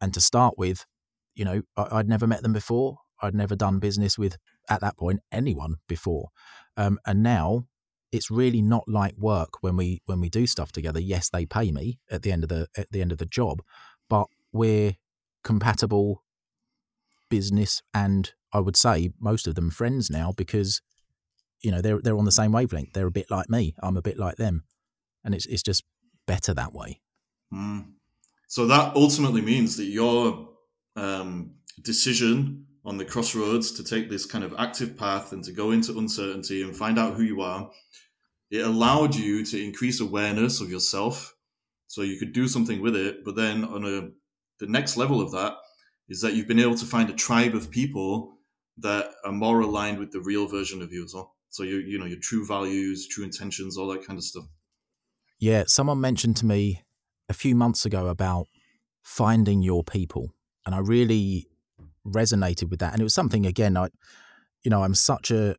[0.00, 0.86] And to start with,
[1.34, 2.98] you know, I, would never met them before.
[3.20, 4.36] I'd never done business with
[4.68, 6.28] at that point anyone before,
[6.76, 7.66] um, and now
[8.16, 11.00] it's really not like work when we when we do stuff together.
[11.00, 13.62] Yes, they pay me at the end of the at the end of the job,
[14.08, 14.96] but we're
[15.44, 16.22] compatible
[17.28, 20.80] business and I would say most of them friends now because
[21.62, 22.92] you know they're they're on the same wavelength.
[22.92, 23.74] They're a bit like me.
[23.82, 24.64] I'm a bit like them,
[25.24, 25.84] and it's it's just
[26.26, 27.00] better that way.
[27.52, 27.92] Mm.
[28.48, 30.48] So that ultimately means that your
[30.94, 35.72] um, decision on the crossroads to take this kind of active path and to go
[35.72, 37.68] into uncertainty and find out who you are,
[38.50, 41.34] it allowed you to increase awareness of yourself,
[41.86, 43.24] so you could do something with it.
[43.24, 44.10] But then on a
[44.58, 45.54] the next level of that
[46.08, 48.38] is that you've been able to find a tribe of people
[48.78, 51.34] that are more aligned with the real version of you as well.
[51.50, 54.44] So you you know your true values, true intentions, all that kind of stuff.
[55.38, 56.84] Yeah, someone mentioned to me
[57.28, 58.46] a few months ago about
[59.02, 60.32] finding your people,
[60.64, 61.48] and I really
[62.06, 62.92] resonated with that.
[62.92, 63.88] And it was something again, I,
[64.62, 65.56] you know, I'm such a,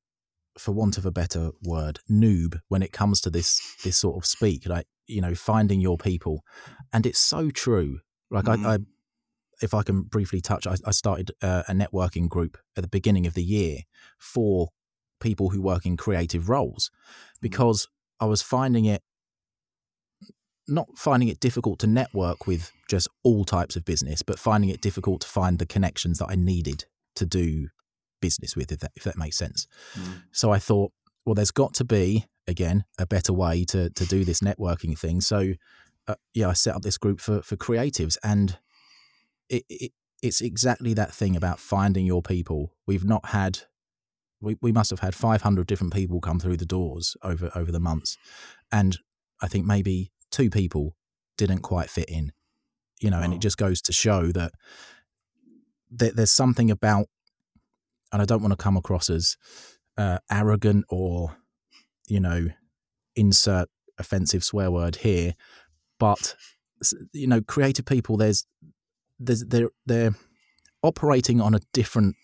[0.58, 4.26] for want of a better word, noob when it comes to this this sort of
[4.26, 6.44] speak, like you know, finding your people,
[6.92, 8.00] and it's so true.
[8.30, 8.66] Like mm-hmm.
[8.66, 8.78] I, I
[9.62, 13.26] if I can briefly touch, I, I started uh, a networking group at the beginning
[13.26, 13.80] of the year
[14.20, 14.70] for
[15.20, 17.42] people who work in creative roles mm.
[17.42, 17.88] because
[18.20, 19.02] I was finding it
[20.68, 24.82] not finding it difficult to network with just all types of business, but finding it
[24.82, 27.70] difficult to find the connections that I needed to do
[28.22, 29.68] business with, if that, if that makes sense.
[29.96, 30.24] Mm.
[30.32, 30.92] So I thought,
[31.26, 35.22] well, there's got to be again a better way to to do this networking thing.
[35.22, 35.54] So
[36.08, 38.58] uh, yeah, I set up this group for for creatives, and
[39.50, 42.74] it, it it's exactly that thing about finding your people.
[42.86, 43.60] We've not had
[44.42, 47.80] we, we must have had 500 different people come through the doors over over the
[47.80, 48.18] months
[48.72, 49.00] and
[49.42, 50.96] i think maybe two people
[51.38, 52.32] didn't quite fit in
[53.00, 53.24] you know oh.
[53.24, 54.52] and it just goes to show that
[55.90, 57.08] there, there's something about
[58.12, 59.38] and i don't want to come across as
[59.98, 61.36] uh, arrogant or
[62.08, 62.48] you know
[63.16, 63.68] insert
[63.98, 65.34] offensive swear word here
[66.00, 66.36] but
[67.14, 68.46] you know creative people there's
[69.20, 70.14] there's they're they're
[70.84, 72.16] operating on a different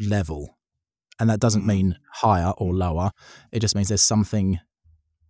[0.00, 0.58] level
[1.22, 1.68] and that doesn't mm-hmm.
[1.68, 3.12] mean higher or lower.
[3.52, 4.58] It just means there's something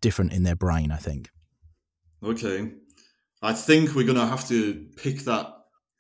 [0.00, 1.28] different in their brain, I think.
[2.24, 2.70] Okay.
[3.42, 5.52] I think we're going to have to pick that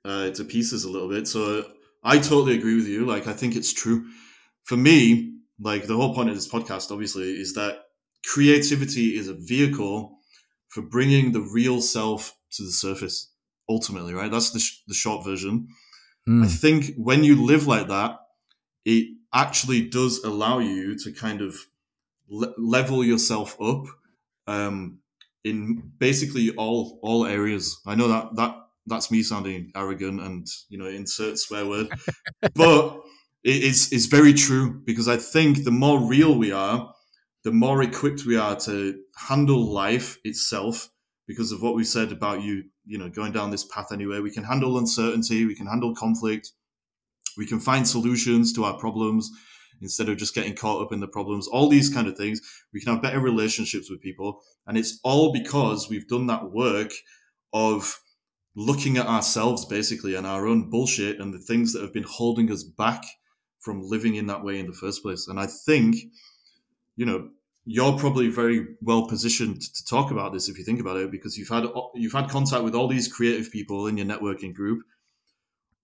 [0.06, 1.28] uh, to pieces a little bit.
[1.28, 1.66] So
[2.02, 3.06] I totally agree with you.
[3.06, 4.06] Like, I think it's true.
[4.64, 7.80] For me, like, the whole point of this podcast, obviously, is that
[8.24, 10.18] creativity is a vehicle
[10.68, 13.30] for bringing the real self to the surface,
[13.68, 14.30] ultimately, right?
[14.30, 15.68] That's the, sh- the short version.
[16.28, 16.44] Mm.
[16.44, 18.18] I think when you live like that,
[18.84, 21.56] it actually does allow you to kind of
[22.28, 23.84] le- level yourself up
[24.46, 24.98] um,
[25.44, 27.80] in basically all all areas.
[27.86, 31.88] I know that that that's me sounding arrogant and you know insert swear word,
[32.54, 33.00] but
[33.44, 36.92] it is is very true because I think the more real we are,
[37.44, 40.88] the more equipped we are to handle life itself
[41.26, 44.20] because of what we said about you you know going down this path anyway.
[44.20, 46.52] We can handle uncertainty we can handle conflict
[47.36, 49.30] we can find solutions to our problems
[49.80, 51.48] instead of just getting caught up in the problems.
[51.48, 52.40] All these kind of things.
[52.72, 56.92] We can have better relationships with people and it's all because we've done that work
[57.52, 57.98] of
[58.54, 62.50] looking at ourselves basically and our own bullshit and the things that have been holding
[62.52, 63.04] us back
[63.60, 65.28] from living in that way in the first place.
[65.28, 65.96] And i think
[66.96, 67.30] you know
[67.64, 71.38] you're probably very well positioned to talk about this if you think about it because
[71.38, 74.82] you've had you've had contact with all these creative people in your networking group.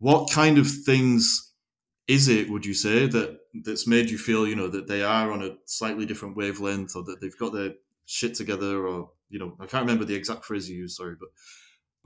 [0.00, 1.52] What kind of things
[2.08, 5.30] is it would you say that that's made you feel you know that they are
[5.30, 7.74] on a slightly different wavelength or that they've got their
[8.06, 11.28] shit together or you know i can't remember the exact phrase you used sorry but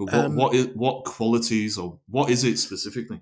[0.07, 3.21] but what um, what is what qualities or what is it specifically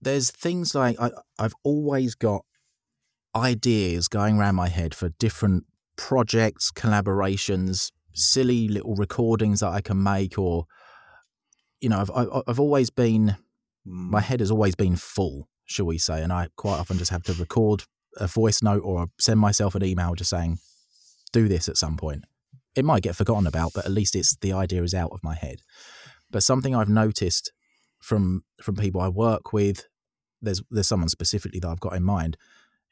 [0.00, 2.44] there's things like I, i've always got
[3.36, 5.64] ideas going around my head for different
[5.96, 10.66] projects collaborations silly little recordings that i can make or
[11.80, 12.10] you know i've
[12.46, 13.36] i've always been
[13.84, 14.24] my mm.
[14.24, 17.34] head has always been full, shall we say, and I quite often just have to
[17.34, 17.84] record
[18.16, 20.58] a voice note or send myself an email just saying,
[21.32, 22.24] "Do this at some point."
[22.74, 25.34] It might get forgotten about, but at least it's the idea is out of my
[25.34, 25.60] head.
[26.34, 27.52] But something I've noticed
[28.00, 29.86] from from people I work with,
[30.42, 32.36] there's there's someone specifically that I've got in mind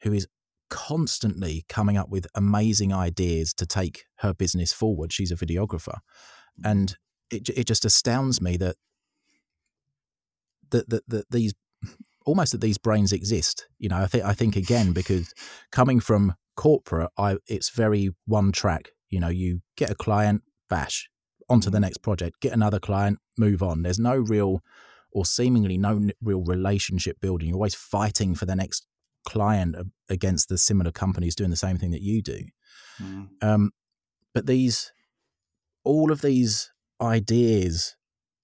[0.03, 0.27] who is
[0.69, 5.11] constantly coming up with amazing ideas to take her business forward.
[5.11, 5.97] She's a videographer,
[6.63, 6.95] and
[7.29, 8.77] it it just astounds me that
[10.69, 11.53] that that, that these
[12.25, 13.67] almost that these brains exist.
[13.77, 15.33] You know, I think I think again because
[15.69, 18.91] coming from corporate, I it's very one track.
[19.09, 21.09] You know, you get a client, bash
[21.53, 23.83] onto the next project, get another client, move on.
[23.83, 24.61] There's no real
[25.11, 27.49] or seemingly no real relationship building.
[27.49, 28.87] You're always fighting for the next
[29.25, 29.75] client
[30.09, 32.39] against the similar companies doing the same thing that you do.
[33.01, 33.27] Mm.
[33.41, 33.71] Um,
[34.33, 34.91] but these,
[35.83, 37.95] all of these ideas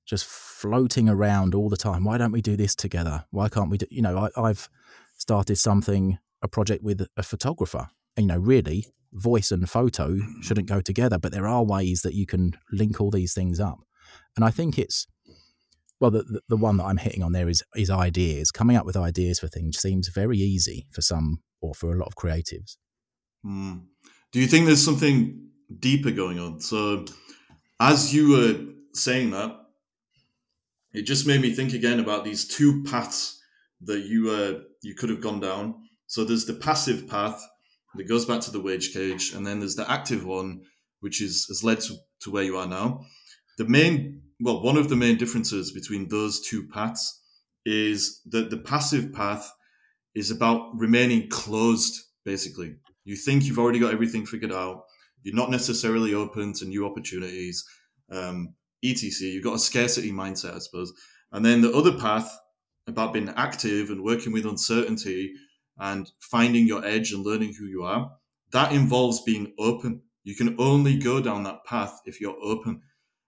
[0.06, 2.04] just floating around all the time.
[2.04, 3.26] Why don't we do this together?
[3.32, 4.70] Why can't we do, you know, I, I've
[5.18, 7.90] started something, a project with a photographer.
[8.16, 12.14] And, you know, really, voice and photo shouldn't go together, but there are ways that
[12.14, 13.80] you can link all these things up.
[14.36, 15.08] And I think it's,
[16.00, 18.52] well, the, the one that I'm hitting on there is is ideas.
[18.52, 22.08] Coming up with ideas for things seems very easy for some or for a lot
[22.08, 22.78] of creatives.
[23.46, 23.84] Mm.
[24.32, 25.50] Do you think there's something
[25.80, 26.62] deeper going on?
[26.62, 27.06] So,
[27.80, 29.56] as you were saying that,
[30.94, 33.42] it just made me think again about these two paths
[33.82, 35.76] that you uh, you could have gone down.
[36.08, 37.46] So there's the passive path
[37.96, 40.62] that goes back to the wage cage, and then there's the active one,
[41.00, 43.06] which is has led to, to where you are now.
[43.58, 47.22] The main, well, one of the main differences between those two paths
[47.66, 49.52] is that the passive path
[50.16, 52.00] is about remaining closed.
[52.26, 52.76] Basically,
[53.06, 54.84] you think you've already got everything figured out.
[55.24, 57.66] You're not necessarily open to new opportunities.
[58.12, 59.28] Um, etc.
[59.28, 60.94] You've got a scarcity mindset, I suppose.
[61.32, 62.38] And then the other path
[62.88, 65.34] about being active and working with uncertainty
[65.80, 68.12] and finding your edge and learning who you are,
[68.52, 70.02] that involves being open.
[70.24, 72.82] You can only go down that path if you're open.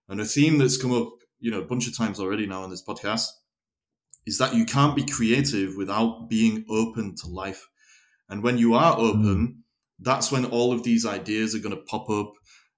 [0.08, 2.70] And a theme that's come up, you know, a bunch of times already now on
[2.70, 3.28] this podcast
[4.26, 7.68] is that you can't be creative without being open to life.
[8.28, 9.54] And when you are open, mm.
[9.98, 12.32] that's when all of these ideas are going to pop up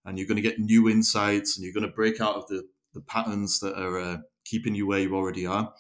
[0.05, 2.63] and you're going to get new insights and you're going to break out of the,
[2.93, 5.73] the patterns that are uh, keeping you where you already are.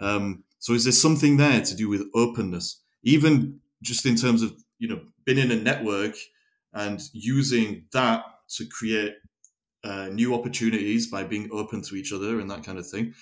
[0.00, 4.52] Um, so is there something there to do with openness, even just in terms of
[4.78, 6.14] you know being in a network
[6.74, 9.14] and using that to create
[9.84, 13.14] uh, new opportunities by being open to each other and that kind of thing.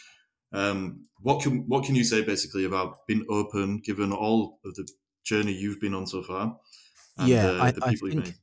[0.52, 4.88] Um, what can what can you say basically about being open, given all of the
[5.24, 6.58] journey you've been on so far?
[7.18, 8.34] And, yeah, uh, I, I think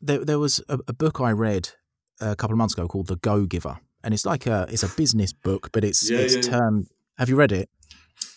[0.00, 1.70] there, there was a, a, book I read
[2.20, 4.88] a couple of months ago called The Go Giver, and it's like a it's a
[4.88, 6.88] business book, but it's yeah, it's yeah, termed.
[7.18, 7.68] Have you read it?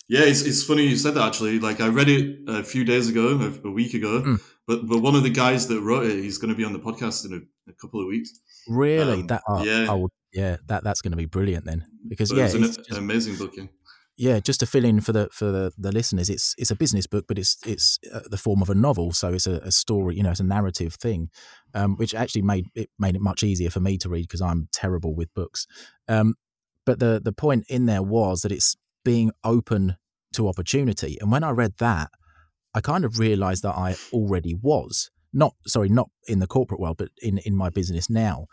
[0.08, 1.58] Yeah, it's, it's funny you said that actually.
[1.60, 4.40] Like I read it a few days ago, a, a week ago, mm.
[4.66, 6.78] but but one of the guys that wrote it, he's going to be on the
[6.78, 8.30] podcast in a, a couple of weeks.
[8.68, 9.20] Really?
[9.20, 12.44] Um, that oh, yeah, oh, yeah, that that's going to be brilliant then because yeah,
[12.44, 13.52] it's, an, it's just, amazing book.
[13.56, 13.66] Yeah
[14.16, 17.06] yeah, just to fill in for the for the, the listeners, it's it's a business
[17.06, 20.16] book, but it's it's uh, the form of a novel, so it's a, a story,
[20.16, 21.30] you know, it's a narrative thing,
[21.74, 24.68] um, which actually made it made it much easier for me to read because I'm
[24.72, 25.66] terrible with books.
[26.08, 26.34] Um,
[26.86, 29.96] but the the point in there was that it's being open
[30.34, 32.10] to opportunity, and when I read that,
[32.74, 36.96] I kind of realised that I already was not sorry, not in the corporate world,
[36.96, 38.46] but in in my business now,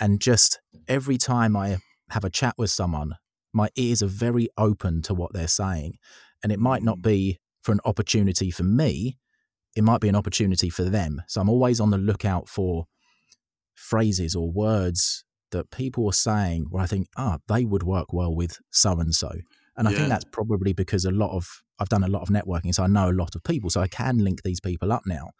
[0.00, 1.78] and just every time I
[2.10, 3.14] have a chat with someone
[3.52, 5.94] my ears are very open to what they're saying.
[6.42, 7.02] And it might not mm.
[7.02, 9.18] be for an opportunity for me,
[9.76, 11.22] it might be an opportunity for them.
[11.26, 12.86] So I'm always on the lookout for
[13.74, 18.34] phrases or words that people are saying where I think, ah, they would work well
[18.34, 19.32] with so and so.
[19.78, 19.96] And I yeah.
[19.96, 22.88] think that's probably because a lot of I've done a lot of networking, so I
[22.88, 25.30] know a lot of people, so I can link these people up now.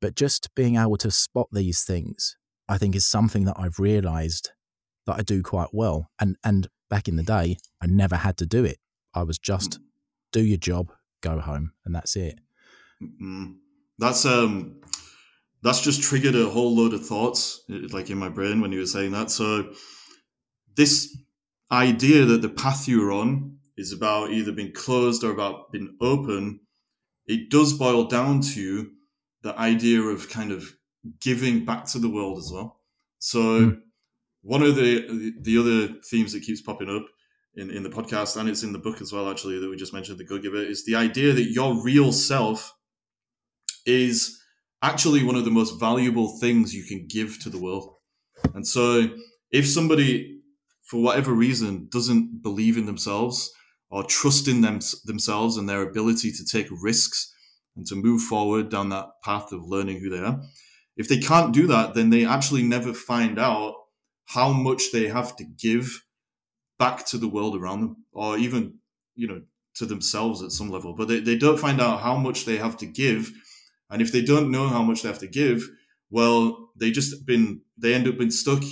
[0.00, 2.36] But just being able to spot these things,
[2.68, 4.50] I think, is something that I've realized
[5.06, 6.10] that I do quite well.
[6.18, 8.78] And and back in the day, I never had to do it.
[9.14, 9.84] I was just mm.
[10.32, 12.40] do your job, go home, and that's it.
[13.00, 13.52] Mm-hmm.
[13.98, 14.80] That's um,
[15.62, 18.86] that's just triggered a whole load of thoughts, like in my brain when you were
[18.86, 19.30] saying that.
[19.30, 19.72] So
[20.76, 21.16] this
[21.70, 26.60] idea that the path you're on is about either being closed or about being open,
[27.26, 28.90] it does boil down to
[29.42, 30.72] the idea of kind of
[31.20, 32.80] giving back to the world as well.
[33.18, 33.82] So mm
[34.46, 37.04] one of the the other themes that keeps popping up
[37.56, 39.92] in, in the podcast and it's in the book as well actually that we just
[39.92, 42.72] mentioned the go giver is the idea that your real self
[43.84, 44.40] is
[44.82, 47.96] actually one of the most valuable things you can give to the world
[48.54, 49.08] and so
[49.50, 50.35] if somebody
[50.86, 53.52] for whatever reason doesn't believe in themselves
[53.90, 57.32] or trust in them themselves and their ability to take risks
[57.76, 60.40] and to move forward down that path of learning who they are.
[60.96, 63.74] If they can't do that then they actually never find out
[64.26, 66.04] how much they have to give
[66.78, 68.78] back to the world around them or even
[69.14, 69.42] you know
[69.74, 70.94] to themselves at some level.
[70.94, 73.30] But they, they don't find out how much they have to give.
[73.90, 75.68] And if they don't know how much they have to give
[76.10, 78.62] well they just been they end up being stuck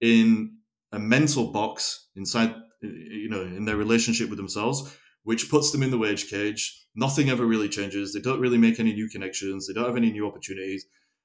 [0.00, 0.56] in
[0.92, 5.90] a mental box inside you know in their relationship with themselves which puts them in
[5.90, 9.72] the wage cage nothing ever really changes they don't really make any new connections they
[9.72, 10.84] don't have any new opportunities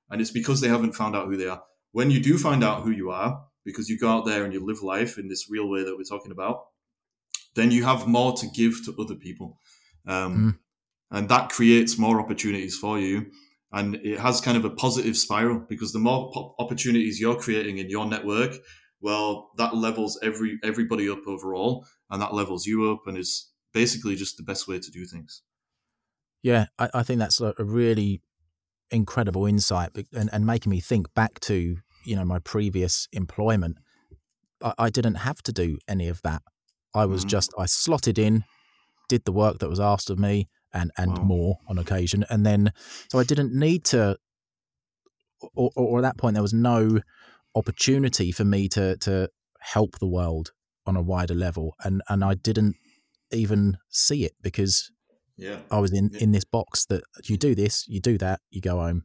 [0.09, 2.83] and it's because they haven't found out who they are when you do find out
[2.83, 5.69] who you are because you go out there and you live life in this real
[5.69, 6.67] way that we're talking about,
[7.55, 9.59] then you have more to give to other people.
[10.07, 10.59] Um, Mm.
[11.09, 13.27] And that creates more opportunities for you.
[13.71, 17.77] And it has kind of a positive spiral because the more po- opportunities you're creating
[17.77, 18.55] in your network,
[19.01, 24.15] well, that levels every everybody up overall, and that levels you up, and is basically
[24.15, 25.43] just the best way to do things.
[26.43, 28.21] Yeah, I, I think that's a, really
[28.91, 33.77] incredible insight and, and making me think back to you know my previous employment.
[34.63, 36.41] I, I didn't have to do any of that.
[36.95, 37.29] I was Mhm.
[37.29, 38.45] just I slotted in,
[39.09, 41.23] did the work that was asked of me, and and Wow.
[41.23, 42.71] more on occasion, and then
[43.11, 44.17] so I didn't need to.
[45.55, 46.99] Or, or, or at that point, there was no
[47.57, 49.29] opportunity for me to to
[49.73, 50.51] help the world
[50.85, 52.75] on a wider level, and and I didn't
[53.31, 54.91] even see it because
[55.35, 56.21] Yeah, I was in Yeah.
[56.23, 58.99] in this box that you do this, you do that, you go home,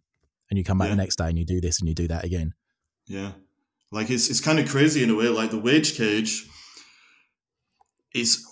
[0.48, 0.96] and you come back Yeah.
[0.96, 2.52] the next day and you do this and you do that again.
[3.06, 3.32] yeah.
[3.90, 5.28] Like it's it's kind of crazy in a way.
[5.28, 6.32] Like the wage cage
[8.14, 8.44] is,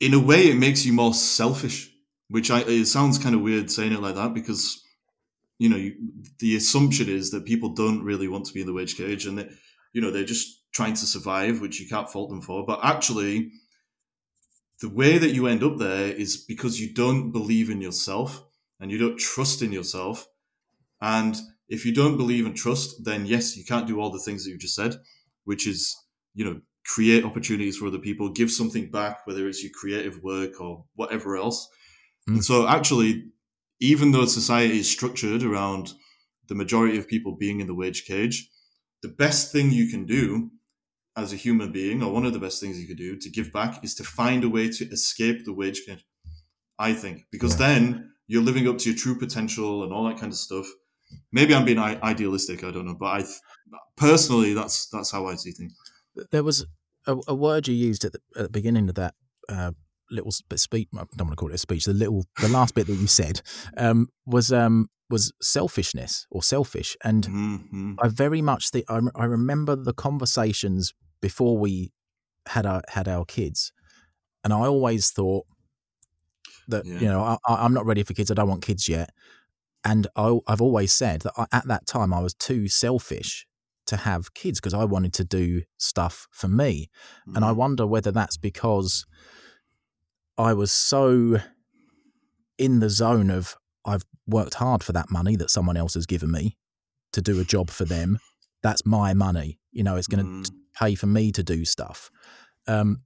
[0.00, 1.90] in a way, it makes you more selfish.
[2.30, 4.82] Which I it sounds kind of weird saying it like that because
[5.58, 5.94] you know you,
[6.38, 9.38] the assumption is that people don't really want to be in the wage cage and
[9.38, 9.48] they,
[9.92, 12.64] you know they're just trying to survive, which you can't fault them for.
[12.64, 13.50] But actually,
[14.80, 18.44] the way that you end up there is because you don't believe in yourself
[18.80, 20.26] and you don't trust in yourself.
[21.00, 21.36] And
[21.68, 24.50] if you don't believe and trust, then yes, you can't do all the things that
[24.50, 24.96] you just said,
[25.44, 25.96] which is,
[26.34, 30.60] you know, create opportunities for other people, give something back, whether it's your creative work
[30.60, 31.68] or whatever else.
[32.28, 32.34] Mm.
[32.34, 33.24] And so actually,
[33.80, 35.94] even though society is structured around
[36.48, 38.50] the majority of people being in the wage cage,
[39.02, 40.50] the best thing you can do
[41.16, 43.52] as a human being, or one of the best things you could do to give
[43.52, 46.04] back, is to find a way to escape the wage cage.
[46.78, 50.32] I think because then you're living up to your true potential and all that kind
[50.32, 50.66] of stuff.
[51.32, 52.62] Maybe I'm being I- idealistic.
[52.62, 53.24] I don't know, but I
[53.96, 55.74] personally, that's that's how I see things.
[56.30, 56.66] There was
[57.06, 59.14] a, a word you used at the, at the beginning of that
[59.48, 59.72] uh,
[60.10, 60.88] little speech.
[60.94, 61.84] I don't want to call it a speech.
[61.84, 63.42] The little, the last bit that you said
[63.76, 69.24] um, was um, was selfishness or selfish, and hmm I very much think I, I
[69.24, 71.92] remember the conversations before we
[72.48, 73.72] had our had our kids,
[74.44, 75.46] and I always thought
[76.68, 76.98] that Yeah.
[76.98, 78.30] you know I, I'm not ready for kids.
[78.30, 79.10] I don't want kids yet,
[79.84, 83.46] and I, I've always said that I, at that time I was too selfish
[83.86, 86.90] to have kids because I wanted to do stuff for me,
[87.34, 89.06] and I wonder whether that's because
[90.38, 91.38] I was so
[92.58, 96.30] in the zone of I've worked hard for that money that someone else has given
[96.30, 96.56] me
[97.12, 98.18] to do a job for them.
[98.62, 99.58] That's my money.
[99.72, 100.54] You know, it's going to Mhm.
[100.74, 102.10] pay for me to do stuff.
[102.66, 103.02] Um,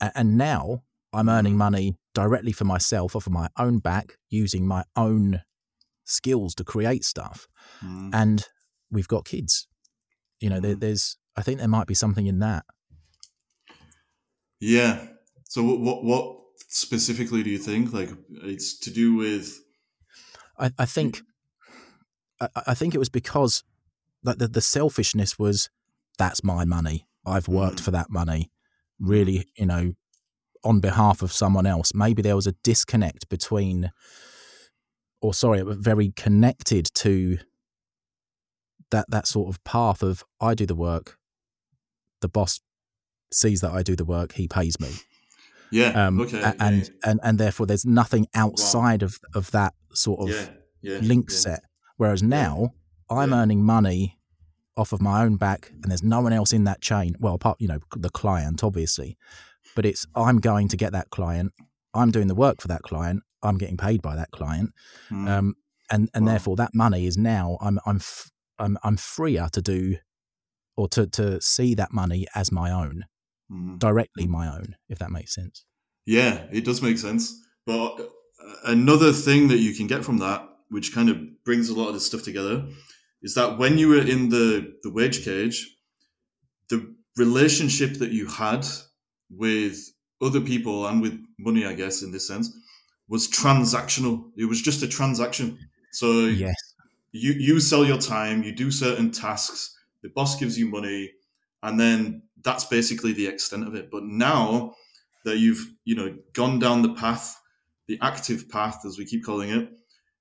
[0.00, 1.58] and now I'm earning Mhm.
[1.58, 5.42] money directly for myself off of my own back using my own
[6.04, 7.48] skills to create stuff.
[7.82, 8.10] Mhm.
[8.14, 8.48] And
[8.90, 9.66] we've got kids.
[10.40, 10.80] You know, there, Mhm.
[10.80, 12.64] there's, I think there might be something in that.
[14.60, 15.08] Yeah.
[15.48, 17.92] So what, what what specifically do you think?
[17.92, 19.60] Like it's to do with
[20.58, 21.22] I, I think
[22.40, 23.62] I, I think it was because
[24.22, 25.70] like the, the selfishness was
[26.18, 27.06] that's my money.
[27.26, 27.84] I've worked Mm.
[27.84, 28.50] for that money.
[28.98, 29.92] Really, you know,
[30.62, 31.92] on behalf of someone else.
[31.94, 33.90] Maybe there was a disconnect between
[35.22, 37.38] or sorry, very connected to
[38.90, 41.16] that that sort of path of I do the work,
[42.20, 42.60] the boss
[43.32, 44.88] sees that I do the work, he pays me.
[45.72, 46.06] Yeah.
[46.06, 46.38] Um, okay.
[46.38, 50.48] a- yeah, and, and and therefore there's nothing outside of, of that sort of yeah,
[50.82, 51.60] yeah, link set.
[51.96, 52.70] Whereas now
[53.08, 54.18] I'm earning money
[54.76, 57.14] off of my own back, and there's no one else in that chain.
[57.20, 59.16] Well, apart you know the client, obviously,
[59.76, 61.52] but it's I'm going to get that client.
[61.92, 63.22] I'm doing the work for that client.
[63.42, 64.72] I'm getting paid by that client,
[65.10, 65.28] Mm.
[65.28, 65.54] um,
[65.90, 66.32] and and Wow.
[66.32, 69.96] therefore that money is now I'm I'm f- I'm I'm freer to do
[70.76, 73.04] or to to see that money as my own,
[73.50, 73.78] Mm.
[73.78, 75.64] directly my own, if that makes sense.
[76.06, 77.42] Yeah, it does make sense.
[77.66, 78.06] But uh,
[78.64, 81.94] another thing that you can get from that, which kind of brings a lot of
[81.94, 82.66] this stuff together,
[83.22, 85.76] is that when you were in the, the wage cage,
[86.68, 88.66] the relationship that you had
[89.30, 89.78] with
[90.22, 92.56] other people and with money, I guess, in this sense,
[93.08, 94.30] was transactional.
[94.36, 95.58] It was just a transaction.
[95.92, 96.54] So Yes,
[97.12, 101.10] you you sell your time, you do certain tasks, the boss gives you money,
[101.62, 103.90] and then that's basically the extent of it.
[103.90, 104.74] But now
[105.24, 107.38] that you've you know gone down the path,
[107.88, 109.70] the active path as we keep calling it,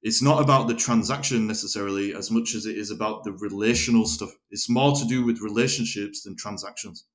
[0.01, 4.31] it's not about the transaction necessarily as much as it is about the relational stuff.
[4.51, 7.05] It's more to do with relationships than transactions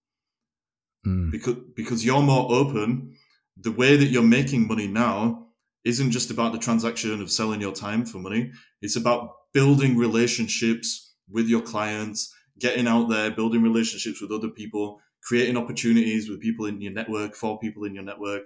[1.06, 1.30] Mm.
[1.30, 3.14] because because you're more open.
[3.56, 5.48] The way that you're making money now
[5.84, 8.52] isn't just about the transaction of selling your time for money.
[8.80, 15.00] It's about building relationships with your clients, getting out there, building relationships with other people,
[15.22, 18.42] creating opportunities with people in your network, for people in your network.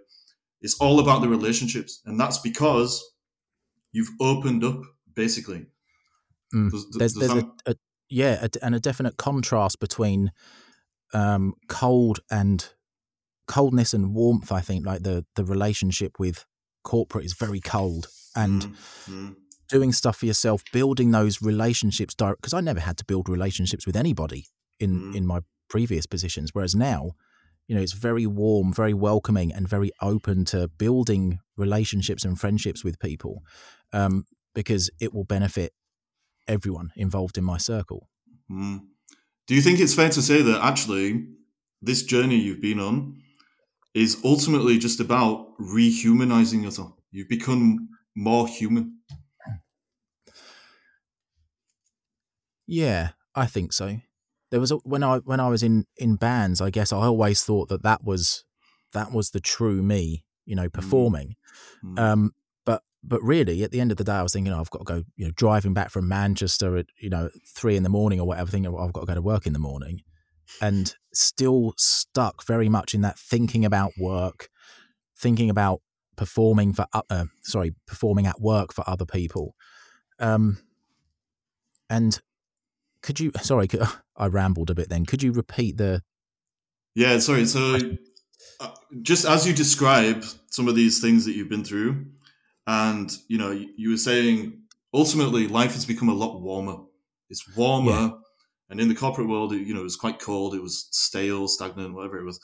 [0.61, 2.01] It's all about the relationships.
[2.05, 3.05] And that's because
[3.93, 4.83] you've opened up,
[5.15, 5.67] basically.
[6.55, 6.71] Mm.
[6.71, 7.63] Does, there's does there's that...
[7.67, 7.75] a, a,
[8.09, 10.33] yeah, a, and a definite contrast between
[11.13, 12.71] um, cold and
[13.47, 14.53] coldness and warmth.
[14.53, 16.45] I think like the the relationship with
[16.85, 19.33] corporate is very cold, and mm-hmm.
[19.69, 22.41] Doing stuff for yourself, building those relationships direct.
[22.41, 24.47] Because I never had to build relationships with anybody
[24.81, 25.15] in mm.
[25.15, 27.13] in my previous positions, whereas now,
[27.67, 32.83] you know, it's very warm, very welcoming, and very open to building relationships and friendships
[32.83, 33.43] with people,
[33.93, 35.73] um, because it will benefit
[36.47, 38.09] everyone involved in my circle.
[38.51, 38.81] Mm.
[39.47, 41.27] Do you think it's fair to say that actually
[41.83, 43.23] this journey you've been on
[43.95, 46.93] is ultimately just about rehumanizing yourself?
[47.11, 48.98] You've become more human.
[52.69, 53.99] Yeah, I think so.
[54.51, 57.43] There was a, when I when I was in in bands, I guess I always
[57.43, 58.45] thought that that was
[58.93, 60.73] that was the true me, you know, mm.
[60.73, 61.35] performing.
[61.85, 61.99] Mm.
[61.99, 62.35] Um,
[62.67, 64.81] but but really, at the end of the day, I was thinking, oh, I've got
[64.81, 68.21] to go, you know, driving back from Manchester at you know three in the morning
[68.21, 68.51] or whatever.
[68.51, 70.03] Thinking oh, I've got to go to work in the morning,
[70.61, 74.51] and still stuck very much in that thinking about work,
[75.17, 75.81] thinking about
[76.17, 79.55] performing for uh, sorry performing at work for other people
[80.19, 80.59] um
[81.89, 82.21] and
[83.03, 83.83] could you sorry could,
[84.17, 85.07] i rambled a bit then.
[85.07, 86.03] Could you repeat the
[86.95, 87.47] yeah sorry.
[87.47, 87.79] So
[88.61, 88.71] uh,
[89.03, 92.07] just as you describe some of these things that you've been through
[92.67, 96.79] and you know you were saying ultimately life has become a lot warmer.
[97.31, 98.11] It's warmer yeah.
[98.71, 101.95] and in the corporate world you know it was quite cold it was stale stagnant
[101.95, 102.41] whatever it was.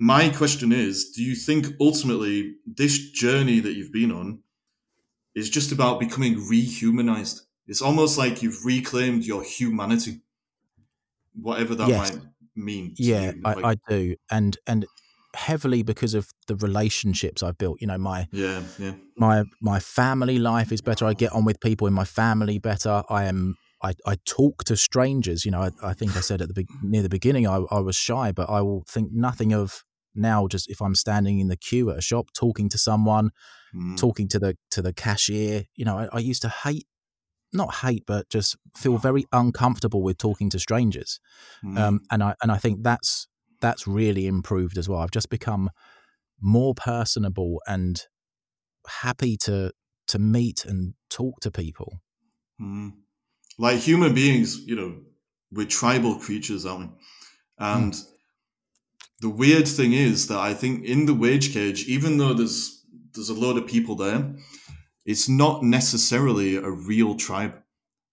[0.00, 4.40] My question is do you think ultimately this journey that you've been on
[5.34, 10.20] is just about becoming rehumanized it's almost like you've reclaimed your humanity
[11.40, 12.14] whatever that yes.
[12.14, 12.22] might
[12.56, 13.40] mean yeah you.
[13.42, 14.86] Like, I, I do and and
[15.36, 17.80] heavily because of the relationships I've built.
[17.80, 18.92] You know, my yeah, yeah.
[19.16, 21.06] my my family life is better.
[21.06, 23.02] I get on with people in my family better.
[23.08, 25.44] I am I, I talk to strangers.
[25.44, 27.80] You know, I, I think I said at the be- near the beginning I, I
[27.80, 31.56] was shy, but I will think nothing of now just if I'm standing in the
[31.56, 33.30] queue at a shop talking to someone,
[33.74, 33.96] mm.
[33.96, 36.86] talking to the to the cashier, you know, I, I, used to hate
[37.52, 41.20] not hate but just feel very uncomfortable with talking to strangers.
[41.64, 41.78] Mm.
[41.78, 43.28] Um, and I and I think that's
[43.60, 45.00] that's really improved as well.
[45.00, 45.70] I've just become
[46.40, 48.00] more personable and
[48.86, 49.72] happy to
[50.08, 52.00] to meet and talk to people.
[52.60, 52.92] Mm.
[53.58, 55.00] Like human beings, you know,
[55.50, 56.96] we're tribal creatures, aren't we?
[57.58, 58.04] And mm
[59.20, 62.84] the weird thing is that I think in the wage cage, even though there's
[63.14, 64.34] there's a load of people there,
[65.08, 67.54] it's not necessarily a real tribe.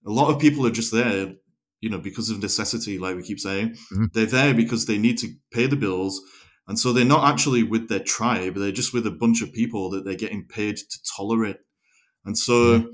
[0.08, 1.34] A lot of people are just there,
[1.82, 3.72] you know, because of necessity, like we keep saying.
[3.72, 4.06] Mm-hmm.
[4.14, 6.22] They're there because they need to pay the bills.
[6.70, 9.90] And so they're not actually with their tribe, they're just with a bunch of people
[9.90, 11.58] that they're getting paid to tolerate.
[12.24, 12.88] And so mm-hmm.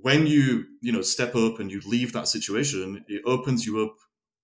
[0.00, 3.94] when you, you know, step up and you leave that situation, it opens you up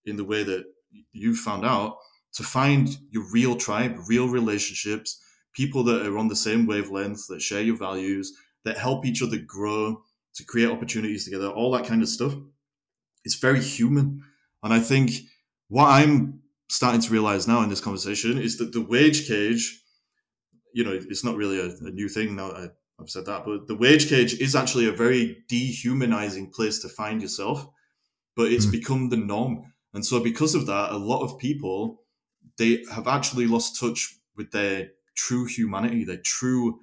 [0.04, 0.64] in the way that
[1.12, 1.96] you found out
[2.34, 5.18] to find your real tribe, real relationships,
[5.54, 8.34] people that are on the same wavelength, that share your values,
[8.68, 10.02] that help each other grow,
[10.34, 12.34] to create opportunities together, all that kind of stuff.
[13.24, 14.22] It's very human.
[14.62, 15.10] And I think
[15.68, 19.82] what I'm starting to realize now in this conversation is that the wage cage,
[20.74, 22.52] you know, it's not really a, a new thing now.
[22.52, 22.68] I,
[23.00, 27.22] I've said that, but the wage cage is actually a very dehumanizing place to find
[27.22, 27.66] yourself,
[28.36, 28.72] but it's mm.
[28.72, 29.72] become the norm.
[29.94, 32.02] And so, because of that, a lot of people
[32.58, 36.80] they have actually lost touch with their true humanity, their true,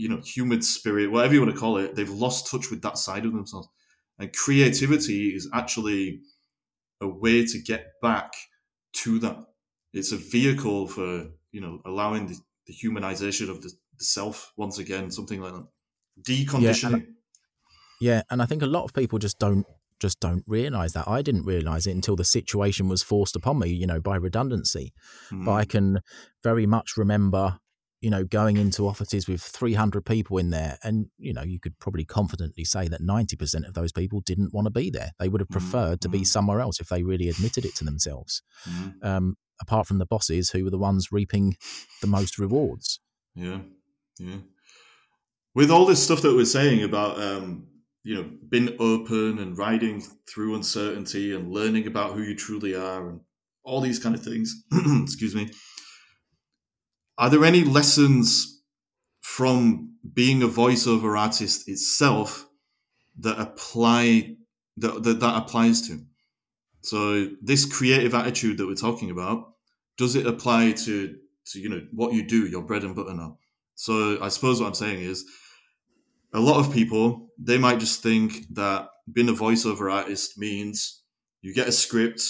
[0.00, 1.94] you know, humid spirit, whatever you want to call it.
[1.94, 3.68] They've lost touch with that side of themselves.
[4.18, 6.22] And creativity is actually
[7.02, 8.32] a way to get back
[8.94, 9.36] to that.
[9.92, 14.78] It's a vehicle for, you know, allowing the, the humanization of the, the, self once
[14.78, 15.66] again, something like that.
[16.22, 16.90] Deconditioning.
[16.90, 17.06] Yeah and,
[18.00, 19.66] yeah, and I think a lot of people just don't
[20.00, 21.06] just don't realize that.
[21.06, 24.94] I didn't realize it until the situation was forced upon me, you know, by redundancy.
[25.30, 25.44] Mm.
[25.44, 25.68] But I hmm.
[25.68, 26.00] can
[26.42, 27.58] very much remember,
[28.00, 30.78] you know, going into offices with 300 people in there.
[30.82, 34.66] And, you know, you could probably confidently say that 90% of those people didn't want
[34.66, 35.10] to be there.
[35.18, 35.58] They would have hmm.
[35.58, 36.02] preferred mm.
[36.02, 36.24] to be hmm.
[36.24, 38.42] somewhere else if they really admitted it to themselves.
[38.68, 39.04] Mm.
[39.04, 41.56] Um, apart from the bosses who were the ones reaping
[42.00, 43.00] the most rewards.
[43.34, 43.60] Yeah.
[44.18, 44.38] Yeah.
[45.54, 47.66] With all this stuff that we're saying about, um,
[48.02, 53.10] you know, being open and riding through uncertainty and learning about who you truly are
[53.10, 53.20] and
[53.62, 54.64] all these kind of things.
[55.02, 55.50] Excuse me.
[57.20, 58.62] Are there any lessons
[59.20, 62.48] from being a voiceover artist itself
[63.18, 64.36] that apply
[64.78, 66.00] that that, that applies to?
[66.80, 69.52] So this creative attitude that we're talking about,
[69.98, 71.14] does it apply to
[71.48, 73.36] to you know what you do, your bread and butter now?
[73.74, 75.26] So I suppose what I'm saying is,
[76.32, 81.02] a lot of people they might just think that being a voiceover artist means
[81.42, 82.22] you get a script,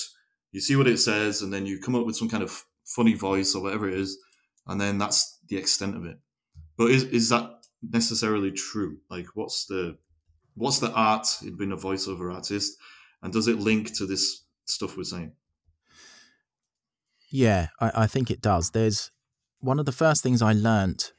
[0.51, 3.14] you see what it says, and then you come up with some kind of funny
[3.14, 4.18] voice or whatever it is,
[4.66, 6.18] and then that's the extent of it.
[6.76, 7.50] But is is that
[7.82, 8.98] necessarily true?
[9.11, 9.98] Like, what's the
[10.54, 12.78] what's the art in being a voiceover artist,
[13.22, 15.32] and does it link to this stuff we're saying?
[17.30, 18.70] Yeah, I, I think it does.
[18.70, 19.11] There's
[19.61, 21.12] one of the first things I learnt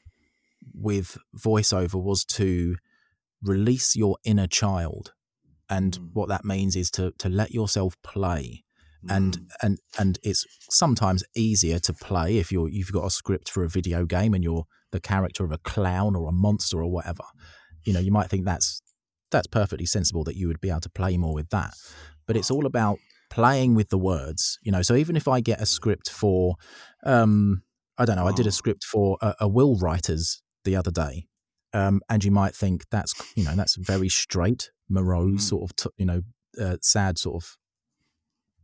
[0.73, 2.75] with voiceover was to
[3.41, 5.13] release your inner child,
[5.69, 6.09] and mm.
[6.13, 8.63] what that means is to to let yourself play.
[9.06, 9.16] Mm.
[9.16, 13.64] And and and it's sometimes easier to play if you're you've got a script for
[13.64, 17.24] a video game and you're the character of a clown or a monster or whatever.
[17.84, 18.82] You know, you might think that's
[19.32, 21.74] that's perfectly sensible that you would be able to play more with that.
[22.28, 22.99] But it's all about
[23.30, 24.82] playing with the words, you know.
[24.82, 26.56] So even if I get a script for,
[27.04, 27.64] um,
[27.97, 31.28] I don't know, I did a script for a, a Will Writers the other day,
[31.74, 35.41] um, and you might think that's you know that's very straight, morose, mm.
[35.41, 36.22] sort of t- you know,
[36.62, 37.58] uh, sad sort of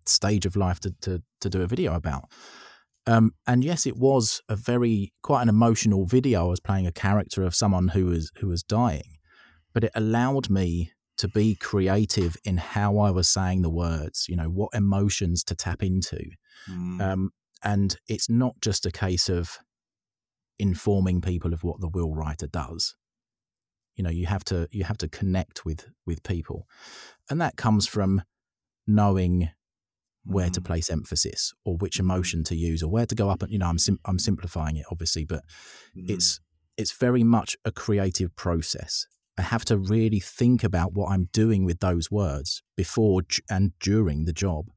[0.07, 2.25] stage of life to to to do a video about.
[3.07, 6.45] Um, and yes, it was a very quite an emotional video.
[6.45, 9.17] I was playing a character of someone who was who was dying,
[9.73, 14.25] but it allowed me to be creative in how I was saying the words.
[14.27, 16.19] You know, what emotions to tap into,
[16.69, 17.01] mm.
[17.01, 17.31] um,
[17.63, 19.57] and it's not just a case of
[20.59, 22.95] informing people of what the will writer does.
[23.95, 26.67] You know, you have to you have to connect with with people,
[27.29, 28.21] and that comes from
[28.85, 29.49] knowing
[30.27, 30.65] where to mm.
[30.65, 33.67] place emphasis or which emotion to use or where to go up and you know
[33.67, 35.43] I'm sim- I'm simplifying it obviously but
[35.95, 36.09] mm.
[36.09, 36.39] it's
[36.77, 39.07] it's very much a creative process
[39.37, 44.25] I have to really think about what I'm doing with those words before and during
[44.25, 44.69] the job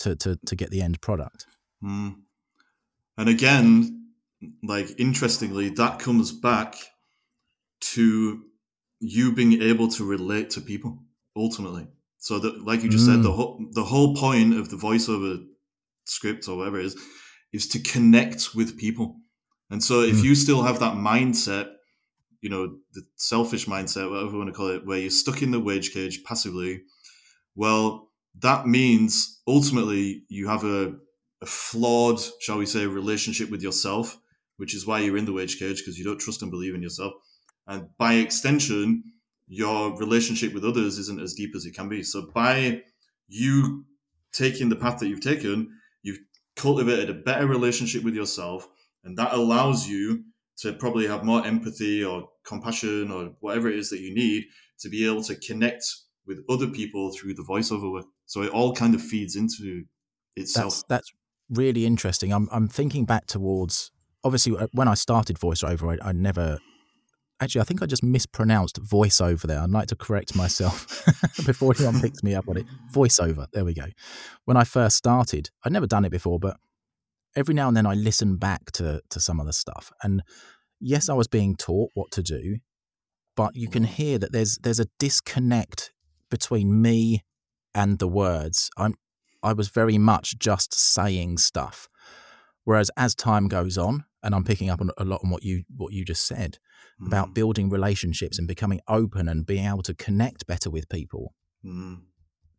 [0.00, 1.46] to to to get the end product
[1.82, 2.14] mm.
[3.18, 4.10] and again
[4.62, 6.76] like interestingly that comes back
[7.80, 8.42] to
[9.00, 10.98] you being able to relate to people
[11.36, 11.86] ultimately
[12.24, 13.12] so that, like you just mm.
[13.12, 13.34] said, the mm.
[13.34, 15.44] whole the whole point of the voiceover
[16.06, 16.96] script or whatever it is
[17.52, 19.16] is to connect with people.
[19.68, 20.24] And so if mm.
[20.24, 21.68] you still have that mindset,
[22.40, 25.50] you know, the selfish mindset, whatever you want to call it, where you're stuck in
[25.50, 26.80] the wage cage passively,
[27.56, 28.10] well,
[28.40, 30.94] that means ultimately you have a,
[31.42, 34.18] a flawed, shall we say, relationship with yourself,
[34.56, 36.82] which is why you're in the wage cage because you don't trust and believe in
[36.82, 37.12] yourself.
[37.66, 39.04] And by extension,
[39.46, 42.02] your relationship with others isn't as deep as it can be.
[42.02, 42.82] So by
[43.28, 43.84] you
[44.32, 45.70] taking the path that you've taken,
[46.02, 46.18] you've
[46.56, 48.68] cultivated a better relationship with yourself,
[49.04, 50.24] and that allows you
[50.58, 54.44] to probably have more empathy or compassion or whatever it is that you need
[54.78, 55.84] to be able to connect
[56.26, 58.06] with other people through the voiceover work.
[58.26, 59.84] So it all kind of feeds into
[60.36, 60.74] itself.
[60.74, 61.12] That's, that's
[61.50, 62.32] really interesting.
[62.32, 63.90] I'm I'm thinking back towards
[64.22, 66.58] obviously uh, when I started voiceover, I, I never
[67.40, 69.60] actually, I think I just mispronounced voiceover there.
[69.60, 71.04] I'd like to correct myself
[71.46, 72.66] before anyone picks me up on it.
[72.92, 73.46] Voiceover.
[73.52, 73.86] There we go.
[74.44, 76.56] When I first started, I'd never done it before, but
[77.36, 79.92] every now and then I listen back to to some of the stuff.
[80.02, 80.22] And
[80.80, 82.58] yes, I was being taught what to do,
[83.36, 85.92] but you can hear that there's there's a disconnect
[86.30, 87.24] between me
[87.74, 88.70] and the words.
[88.76, 88.94] I'm
[89.42, 91.88] I was very much just saying stuff.
[92.64, 95.64] Whereas as time goes on, and I'm picking up on a lot on what you
[95.76, 96.58] what you just said,
[97.00, 97.06] mm.
[97.06, 101.34] about building relationships and becoming open and being able to connect better with people.
[101.64, 102.02] Mm.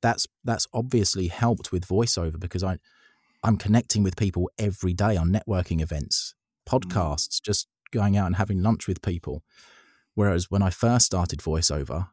[0.01, 2.77] That's that's obviously helped with voiceover because I
[3.43, 6.33] I'm connecting with people every day on networking events,
[6.67, 6.79] mm.
[6.79, 7.43] podcasts, mm.
[7.43, 9.43] just going out and having lunch with people.
[10.15, 12.09] Whereas when I first started voiceover,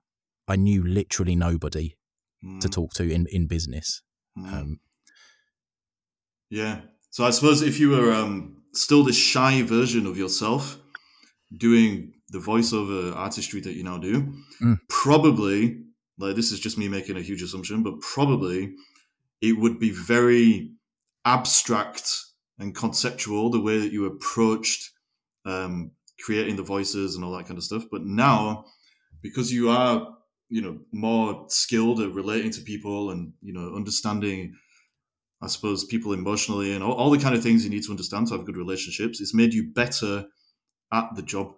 [0.48, 1.96] I knew literally nobody
[2.42, 2.72] to mm.
[2.72, 4.02] talk to in, in business.
[4.36, 4.52] Mm.
[4.52, 4.80] Um,
[6.50, 6.80] yeah.
[7.10, 10.78] So I suppose if you were um, still the shy version of yourself,
[11.56, 14.78] doing the voiceover artistry that you now do, mm.
[14.88, 15.82] probably
[16.18, 18.74] like this is just me making a huge assumption, but probably
[19.40, 20.72] it would be very
[21.24, 22.10] abstract
[22.58, 24.90] and conceptual the way that you approached
[25.44, 25.90] um,
[26.20, 27.84] creating the voices and all that kind of stuff.
[27.90, 28.66] But now,
[29.20, 30.08] because you are
[30.52, 34.54] you know more skilled at relating to people and you know understanding
[35.40, 38.26] i suppose people emotionally and all, all, the kind of things you need to understand
[38.26, 40.26] to have good relationships it's made you better
[40.92, 41.54] at the job.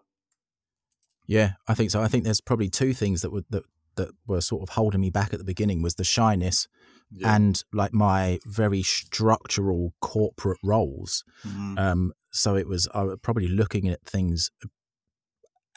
[1.26, 2.02] Yeah, I think so.
[2.02, 3.64] I think there's probably two things that would that
[3.96, 6.66] that were sort of holding me back at the beginning was the shyness
[7.12, 7.34] yeah.
[7.34, 11.24] and like my very structural corporate roles.
[11.46, 11.78] Mm-hmm.
[11.78, 14.50] Um, so it was I was probably looking at things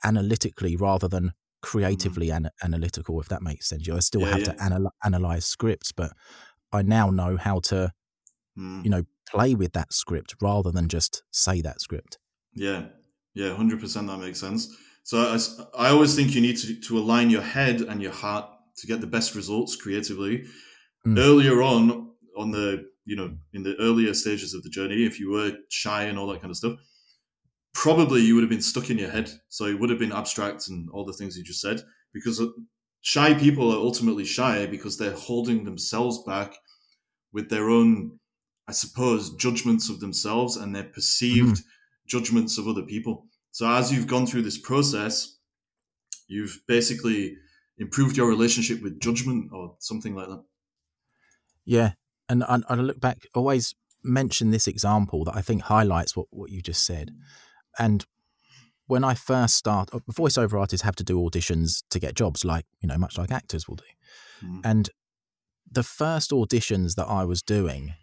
[0.03, 2.45] analytically rather than creatively mm-hmm.
[2.45, 3.85] an- analytical, if that makes sense.
[3.87, 4.53] You know, I still yeah, have yeah.
[4.53, 6.11] to anal- analyze scripts, but
[6.71, 7.91] I now know how to,
[8.57, 8.83] Mm.
[8.83, 12.17] you know, play with that script rather than just say that script.
[12.55, 12.85] Yeah,
[13.37, 14.07] yeah, hundred percent.
[14.07, 14.75] That makes sense.
[15.03, 15.37] So
[15.77, 18.99] I always think you need to to align your head and your heart to get
[18.99, 20.45] the best results creatively.
[21.05, 21.19] Mm.
[21.19, 25.29] Earlier on, on the you know in the earlier stages of the journey, if you
[25.29, 26.79] were shy and all that kind of stuff,
[27.73, 29.29] probably you would have been stuck in your head.
[29.49, 31.83] So it would have been abstract and all the things you just said.
[32.11, 32.47] Because uh,
[33.01, 36.55] shy people are ultimately shy because they're holding themselves back
[37.33, 38.19] with their own,
[38.67, 41.61] I suppose, judgments of themselves and their perceived
[42.07, 43.25] judgments of other people.
[43.51, 45.37] So as you've gone through this process,
[46.27, 47.37] you've basically
[47.77, 50.43] improved your relationship with judgment or something like that.
[51.65, 51.91] Yeah,
[52.29, 56.51] and I, I look back, always mention this example that I think highlights what, what
[56.51, 57.11] you just said.
[57.77, 58.05] And
[58.87, 62.65] when I first start, uh, voiceover artists have to do auditions to get jobs, like
[62.79, 63.83] you know, much like actors will do.
[64.45, 64.61] Mhm.
[64.63, 64.89] And
[65.69, 67.93] the first auditions that I was doing,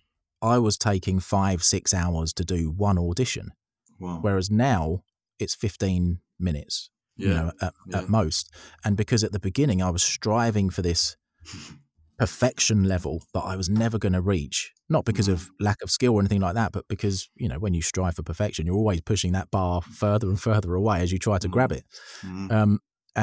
[0.42, 3.52] I was taking five, six hours to do one audition,
[4.01, 4.18] Wow.
[4.22, 5.03] whereas now
[5.38, 7.28] it's fifteen minutes, yeah.
[7.28, 7.99] you know, at, yeah.
[7.99, 8.53] at most.
[8.84, 11.16] And because at the beginning I was striving for this
[12.18, 16.14] perfection level that I was never going to reach, not because of lack of skill
[16.14, 19.01] or anything like that, but because, you know, when you strive for perfection, you're always
[19.01, 21.53] pushing that bar further and further away as you try to Mm.
[21.53, 21.84] grab it.
[22.22, 22.53] Mhm.
[22.53, 22.80] Um,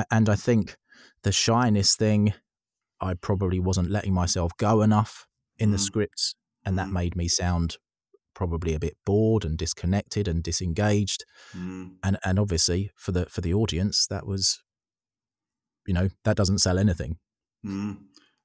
[0.09, 0.75] and I think
[1.23, 2.33] the shyness thing,
[2.99, 5.81] I probably wasn't letting myself go enough in the Mhm.
[5.81, 6.93] scripts, and that Mhm.
[6.93, 7.77] made me sound
[8.41, 11.25] probably a bit bored and disconnected and disengaged.
[11.55, 11.97] Mhm.
[12.01, 14.63] And and obviously for the for the audience, that was,
[15.85, 17.17] you know, that doesn't sell anything.
[17.63, 17.97] Mm.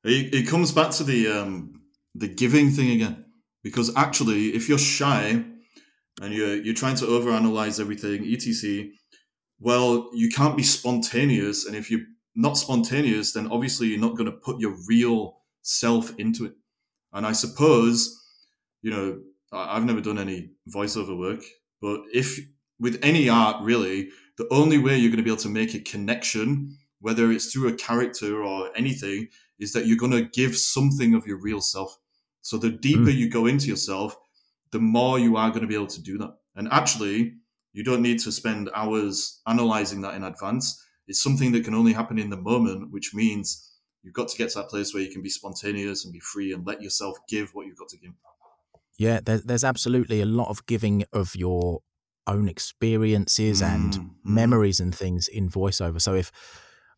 [0.04, 1.80] It, it comes back to the um,
[2.14, 3.24] the giving thing again,
[3.62, 5.42] because actually, if you're shy
[6.22, 8.90] and you're you're trying to overanalyze everything, etc.,
[9.58, 14.30] well, you can't be spontaneous, and if you're not spontaneous, then obviously you're not going
[14.30, 16.54] to put your real self into it.
[17.14, 17.98] And I suppose,
[18.82, 19.08] you know,
[19.52, 21.42] I've never done any voiceover work,
[21.80, 22.38] but if
[22.78, 25.80] with any art, really, the only way you're going to be able to make a
[25.80, 29.28] connection, whether it's through a character or anything,
[29.58, 31.96] is that you're going to give something of your real self.
[32.42, 33.18] So the deeper hmm.
[33.18, 34.16] you go into yourself,
[34.72, 36.34] the more you are going to be able to do that.
[36.54, 37.34] And actually,
[37.72, 40.82] you don't need to spend hours analyzing that in advance.
[41.08, 44.50] It's something that can only happen in the moment, which means you've got to get
[44.50, 47.50] to that place where you can be spontaneous and be free and let yourself give
[47.54, 48.12] what you've got to give.
[48.98, 51.80] Yeah, there, there's absolutely a lot of giving of your
[52.26, 54.10] own experiences and Mm, mm.
[54.24, 56.00] memories and things in voiceover.
[56.00, 56.32] So if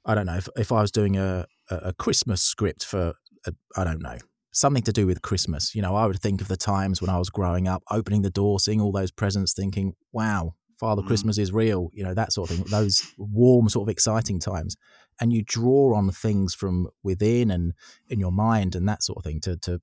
[0.04, 3.14] I don't know if if I was doing a a a Christmas script for
[3.46, 4.16] I I don't know
[4.52, 7.18] something to do with Christmas, you know, I would think of the times when I
[7.18, 11.06] was growing up, opening the door, seeing all those presents, thinking, "Wow, Father Mm.
[11.06, 12.64] Christmas is real," you know, that sort of thing.
[12.70, 14.76] Those warm, sort of exciting times,
[15.20, 17.72] and you draw on things from within and
[18.08, 19.80] in your mind and that sort of thing to to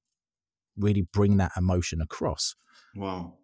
[0.77, 2.55] really bring that emotion across.
[2.95, 3.35] Wow.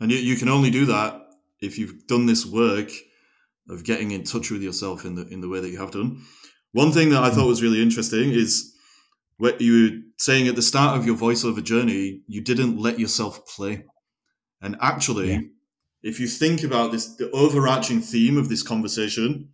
[0.00, 1.20] And you, you can only do that
[1.60, 2.90] if you've done this work
[3.68, 6.22] of getting in touch with yourself in the in the way that you have done.
[6.72, 7.36] One thing that I hmm.
[7.36, 8.74] thought was really interesting is
[9.38, 13.46] what you were saying at the start of your voiceover journey, you didn't let yourself
[13.46, 13.84] play.
[14.60, 15.40] And actually, Yeah.
[16.02, 19.50] if you think about this, the overarching theme of this conversation,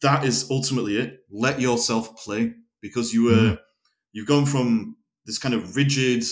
[0.00, 1.20] that is ultimately it.
[1.30, 3.54] Let yourself play because you were hmm.
[4.12, 6.24] you've gone from this kind of rigid,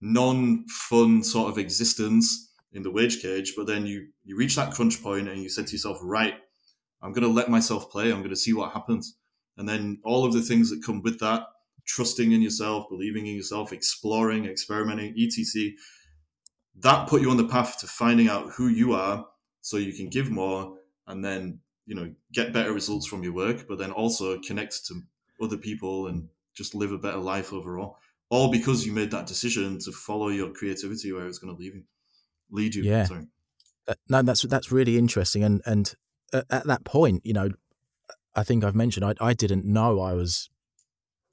[0.00, 5.02] non-fun sort of existence in the wage cage, but then you you reach that crunch
[5.02, 6.34] point and you said to yourself, right,
[7.02, 8.10] I'm going to let myself play.
[8.10, 9.16] I'm going to see what happens,
[9.56, 11.46] and then all of the things that come with that,
[11.86, 15.70] trusting in yourself, believing in yourself, exploring, experimenting, etc.
[16.80, 19.26] That put you on the path to finding out who you are,
[19.60, 20.76] so you can give more,
[21.06, 25.00] and then you know get better results from your work, but then also connect to
[25.40, 27.98] other people and just live a better life overall.
[28.34, 31.74] All because you made that decision to follow your creativity where it's going to lead
[31.74, 31.82] you.
[32.50, 32.82] Lead you.
[32.82, 33.04] Yeah.
[33.04, 33.26] Sorry.
[33.86, 35.44] Uh, no, that's that's really interesting.
[35.44, 35.94] And and
[36.32, 37.50] at, at that point, you know,
[38.34, 40.48] I think I've mentioned I I didn't know I was,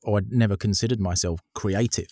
[0.04, 2.12] or I'd never considered myself creative.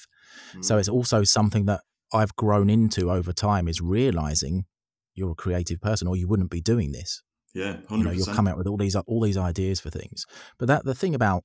[0.62, 0.80] So Mm.
[0.80, 1.82] it's also something that
[2.14, 4.66] I've grown into over time is realizing
[5.14, 7.22] you're a creative person, or you wouldn't be doing this.
[7.54, 10.26] yeah, You know, you'll come out with all these all these ideas for things.
[10.58, 11.44] But that the thing about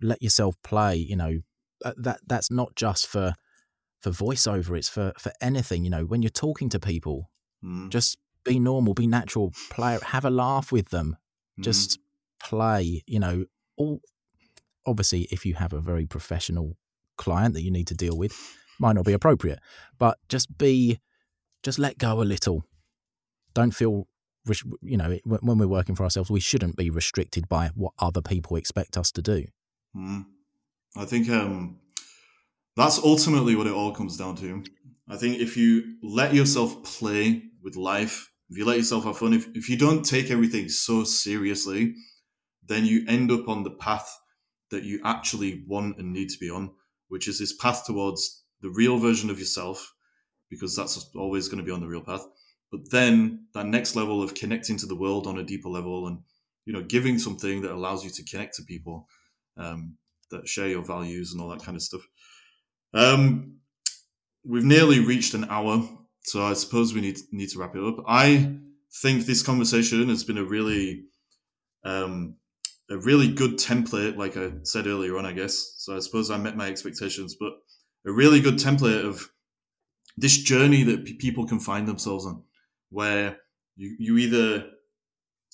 [0.00, 1.40] let yourself play, you know, uh,
[1.96, 3.34] that that's not just for
[4.00, 4.76] for voiceover.
[4.76, 5.84] It's for for anything.
[5.84, 7.30] You know, when you're talking to people,
[7.64, 11.16] Mm, just be normal, be natural, play, have a laugh with them,
[11.58, 11.98] mm, just
[12.42, 13.02] play.
[13.06, 13.44] You know,
[13.76, 14.00] all
[14.86, 16.76] obviously, if you have a very professional
[17.16, 18.32] client that you need to deal with,
[18.78, 19.60] might not be appropriate,
[19.98, 20.98] but just be,
[21.62, 22.64] just let go a little.
[23.54, 24.08] Don't feel,
[24.82, 28.20] you know, when when we're working for ourselves, we shouldn't be restricted by what other
[28.20, 29.46] people expect us to do.
[29.96, 30.26] mm.
[30.96, 31.78] I think um,
[32.76, 34.64] That's ultimately what it all comes down to.
[35.08, 39.32] I think if you let yourself play with life, if you let yourself have fun,
[39.34, 41.94] if, if you don't take everything so seriously,
[42.66, 44.08] then you end up on the path
[44.70, 46.72] that you actually want and need to be on,
[47.08, 49.94] which is this path towards the real version of yourself,
[50.50, 52.26] because that's always going to be on the real path.
[52.72, 56.18] But then that next level of connecting to the world on a deeper level and
[56.66, 59.08] you know giving something that allows you to connect to people
[59.56, 59.96] um,
[60.30, 62.02] that share your values and all that kind of stuff.
[62.92, 63.58] Um,
[64.44, 65.88] we've nearly reached an hour,
[66.22, 68.04] so I suppose we need need to wrap it up.
[68.06, 68.56] I
[69.02, 71.04] think this conversation has been a really
[71.84, 72.36] um,
[72.90, 75.74] a really good template, like I said earlier on, I guess.
[75.78, 77.52] So I suppose I met my expectations, but
[78.06, 79.30] a really good template of
[80.16, 82.42] this journey that p- people can find themselves on,
[82.90, 83.38] where
[83.76, 84.70] you, you either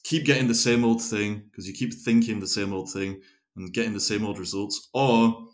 [0.03, 3.21] keep getting the same old thing because you keep thinking the same old thing
[3.57, 5.47] and getting the same old results, or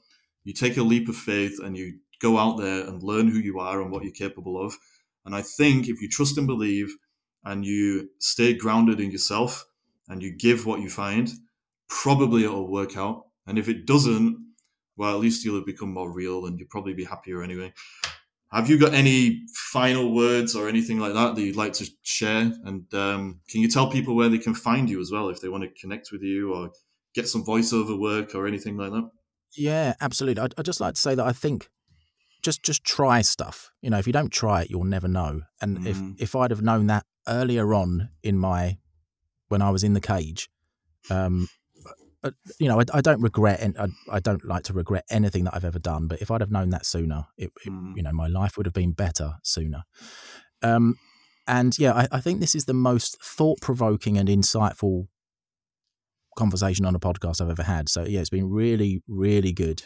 [0.45, 3.59] you take a leap of faith and you go out there and learn who you
[3.59, 4.75] are and what you're capable of.
[5.25, 6.95] And I think if you trust and believe
[7.45, 9.65] and you stay grounded in yourself
[10.09, 11.31] and you give what you find,
[11.89, 13.25] probably it'll work out.
[13.47, 14.37] And if it doesn't,
[14.97, 17.73] well, at least you'll have become more real and you'll probably be happier anyway.
[18.53, 22.53] Have you got any final words or anything like that that you'd like to share?
[22.65, 25.49] And um, can you tell people where they can find you as well if they
[25.49, 26.71] want to connect with you or
[27.17, 29.11] get some voiceover work or anything like that?
[29.57, 30.43] Yeah, absolutely.
[30.43, 31.69] I'd, I'd just like to say that I think
[32.43, 33.71] just just try stuff.
[33.83, 35.43] You know, if you don't try it, you'll never know.
[35.61, 35.87] And mm.
[35.87, 38.79] if if I'd have known that earlier on in my
[39.49, 40.49] when I was in the cage,
[41.11, 41.49] um,
[42.23, 45.45] uh, you know, I, I, don't regret and I, I, don't like to regret anything
[45.45, 46.09] that I've ever done.
[46.09, 47.97] But if I'd have known that sooner, it, it mm.
[47.97, 49.85] you know, my life would have been better sooner.
[50.62, 50.97] Um,
[51.47, 55.07] and yeah, I, I think this is the most thought provoking and insightful
[56.37, 57.89] conversation on a podcast I've ever had.
[57.89, 59.82] So yeah, it's been really, really good.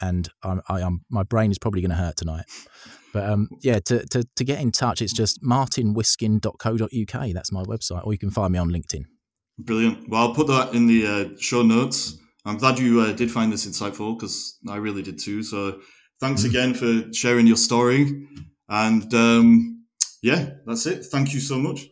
[0.00, 2.44] And I'm, I am, my brain is probably going to hurt tonight.
[3.12, 7.32] But um, yeah, to, to, to get in touch, it's just martinwhiskin.co.uk.
[7.32, 9.04] That's my website, or you can find me on LinkedIn.
[9.58, 10.08] Brilliant.
[10.08, 12.18] Well, I'll put that in the uh, show notes.
[12.44, 15.42] I'm glad you uh, did find this insightful because I really did too.
[15.42, 15.80] So
[16.20, 16.50] thanks mm.
[16.50, 18.28] again for sharing your story.
[18.68, 19.84] And um,
[20.22, 21.06] yeah, that's it.
[21.06, 21.88] Thank you so much.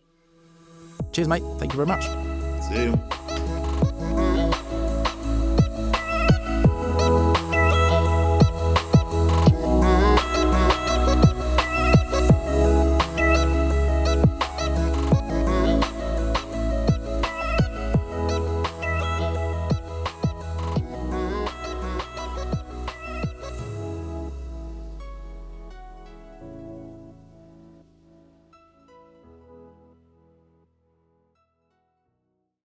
[1.13, 1.43] Cheers, mate.
[1.59, 2.05] Thank you very much.
[2.69, 3.24] See you.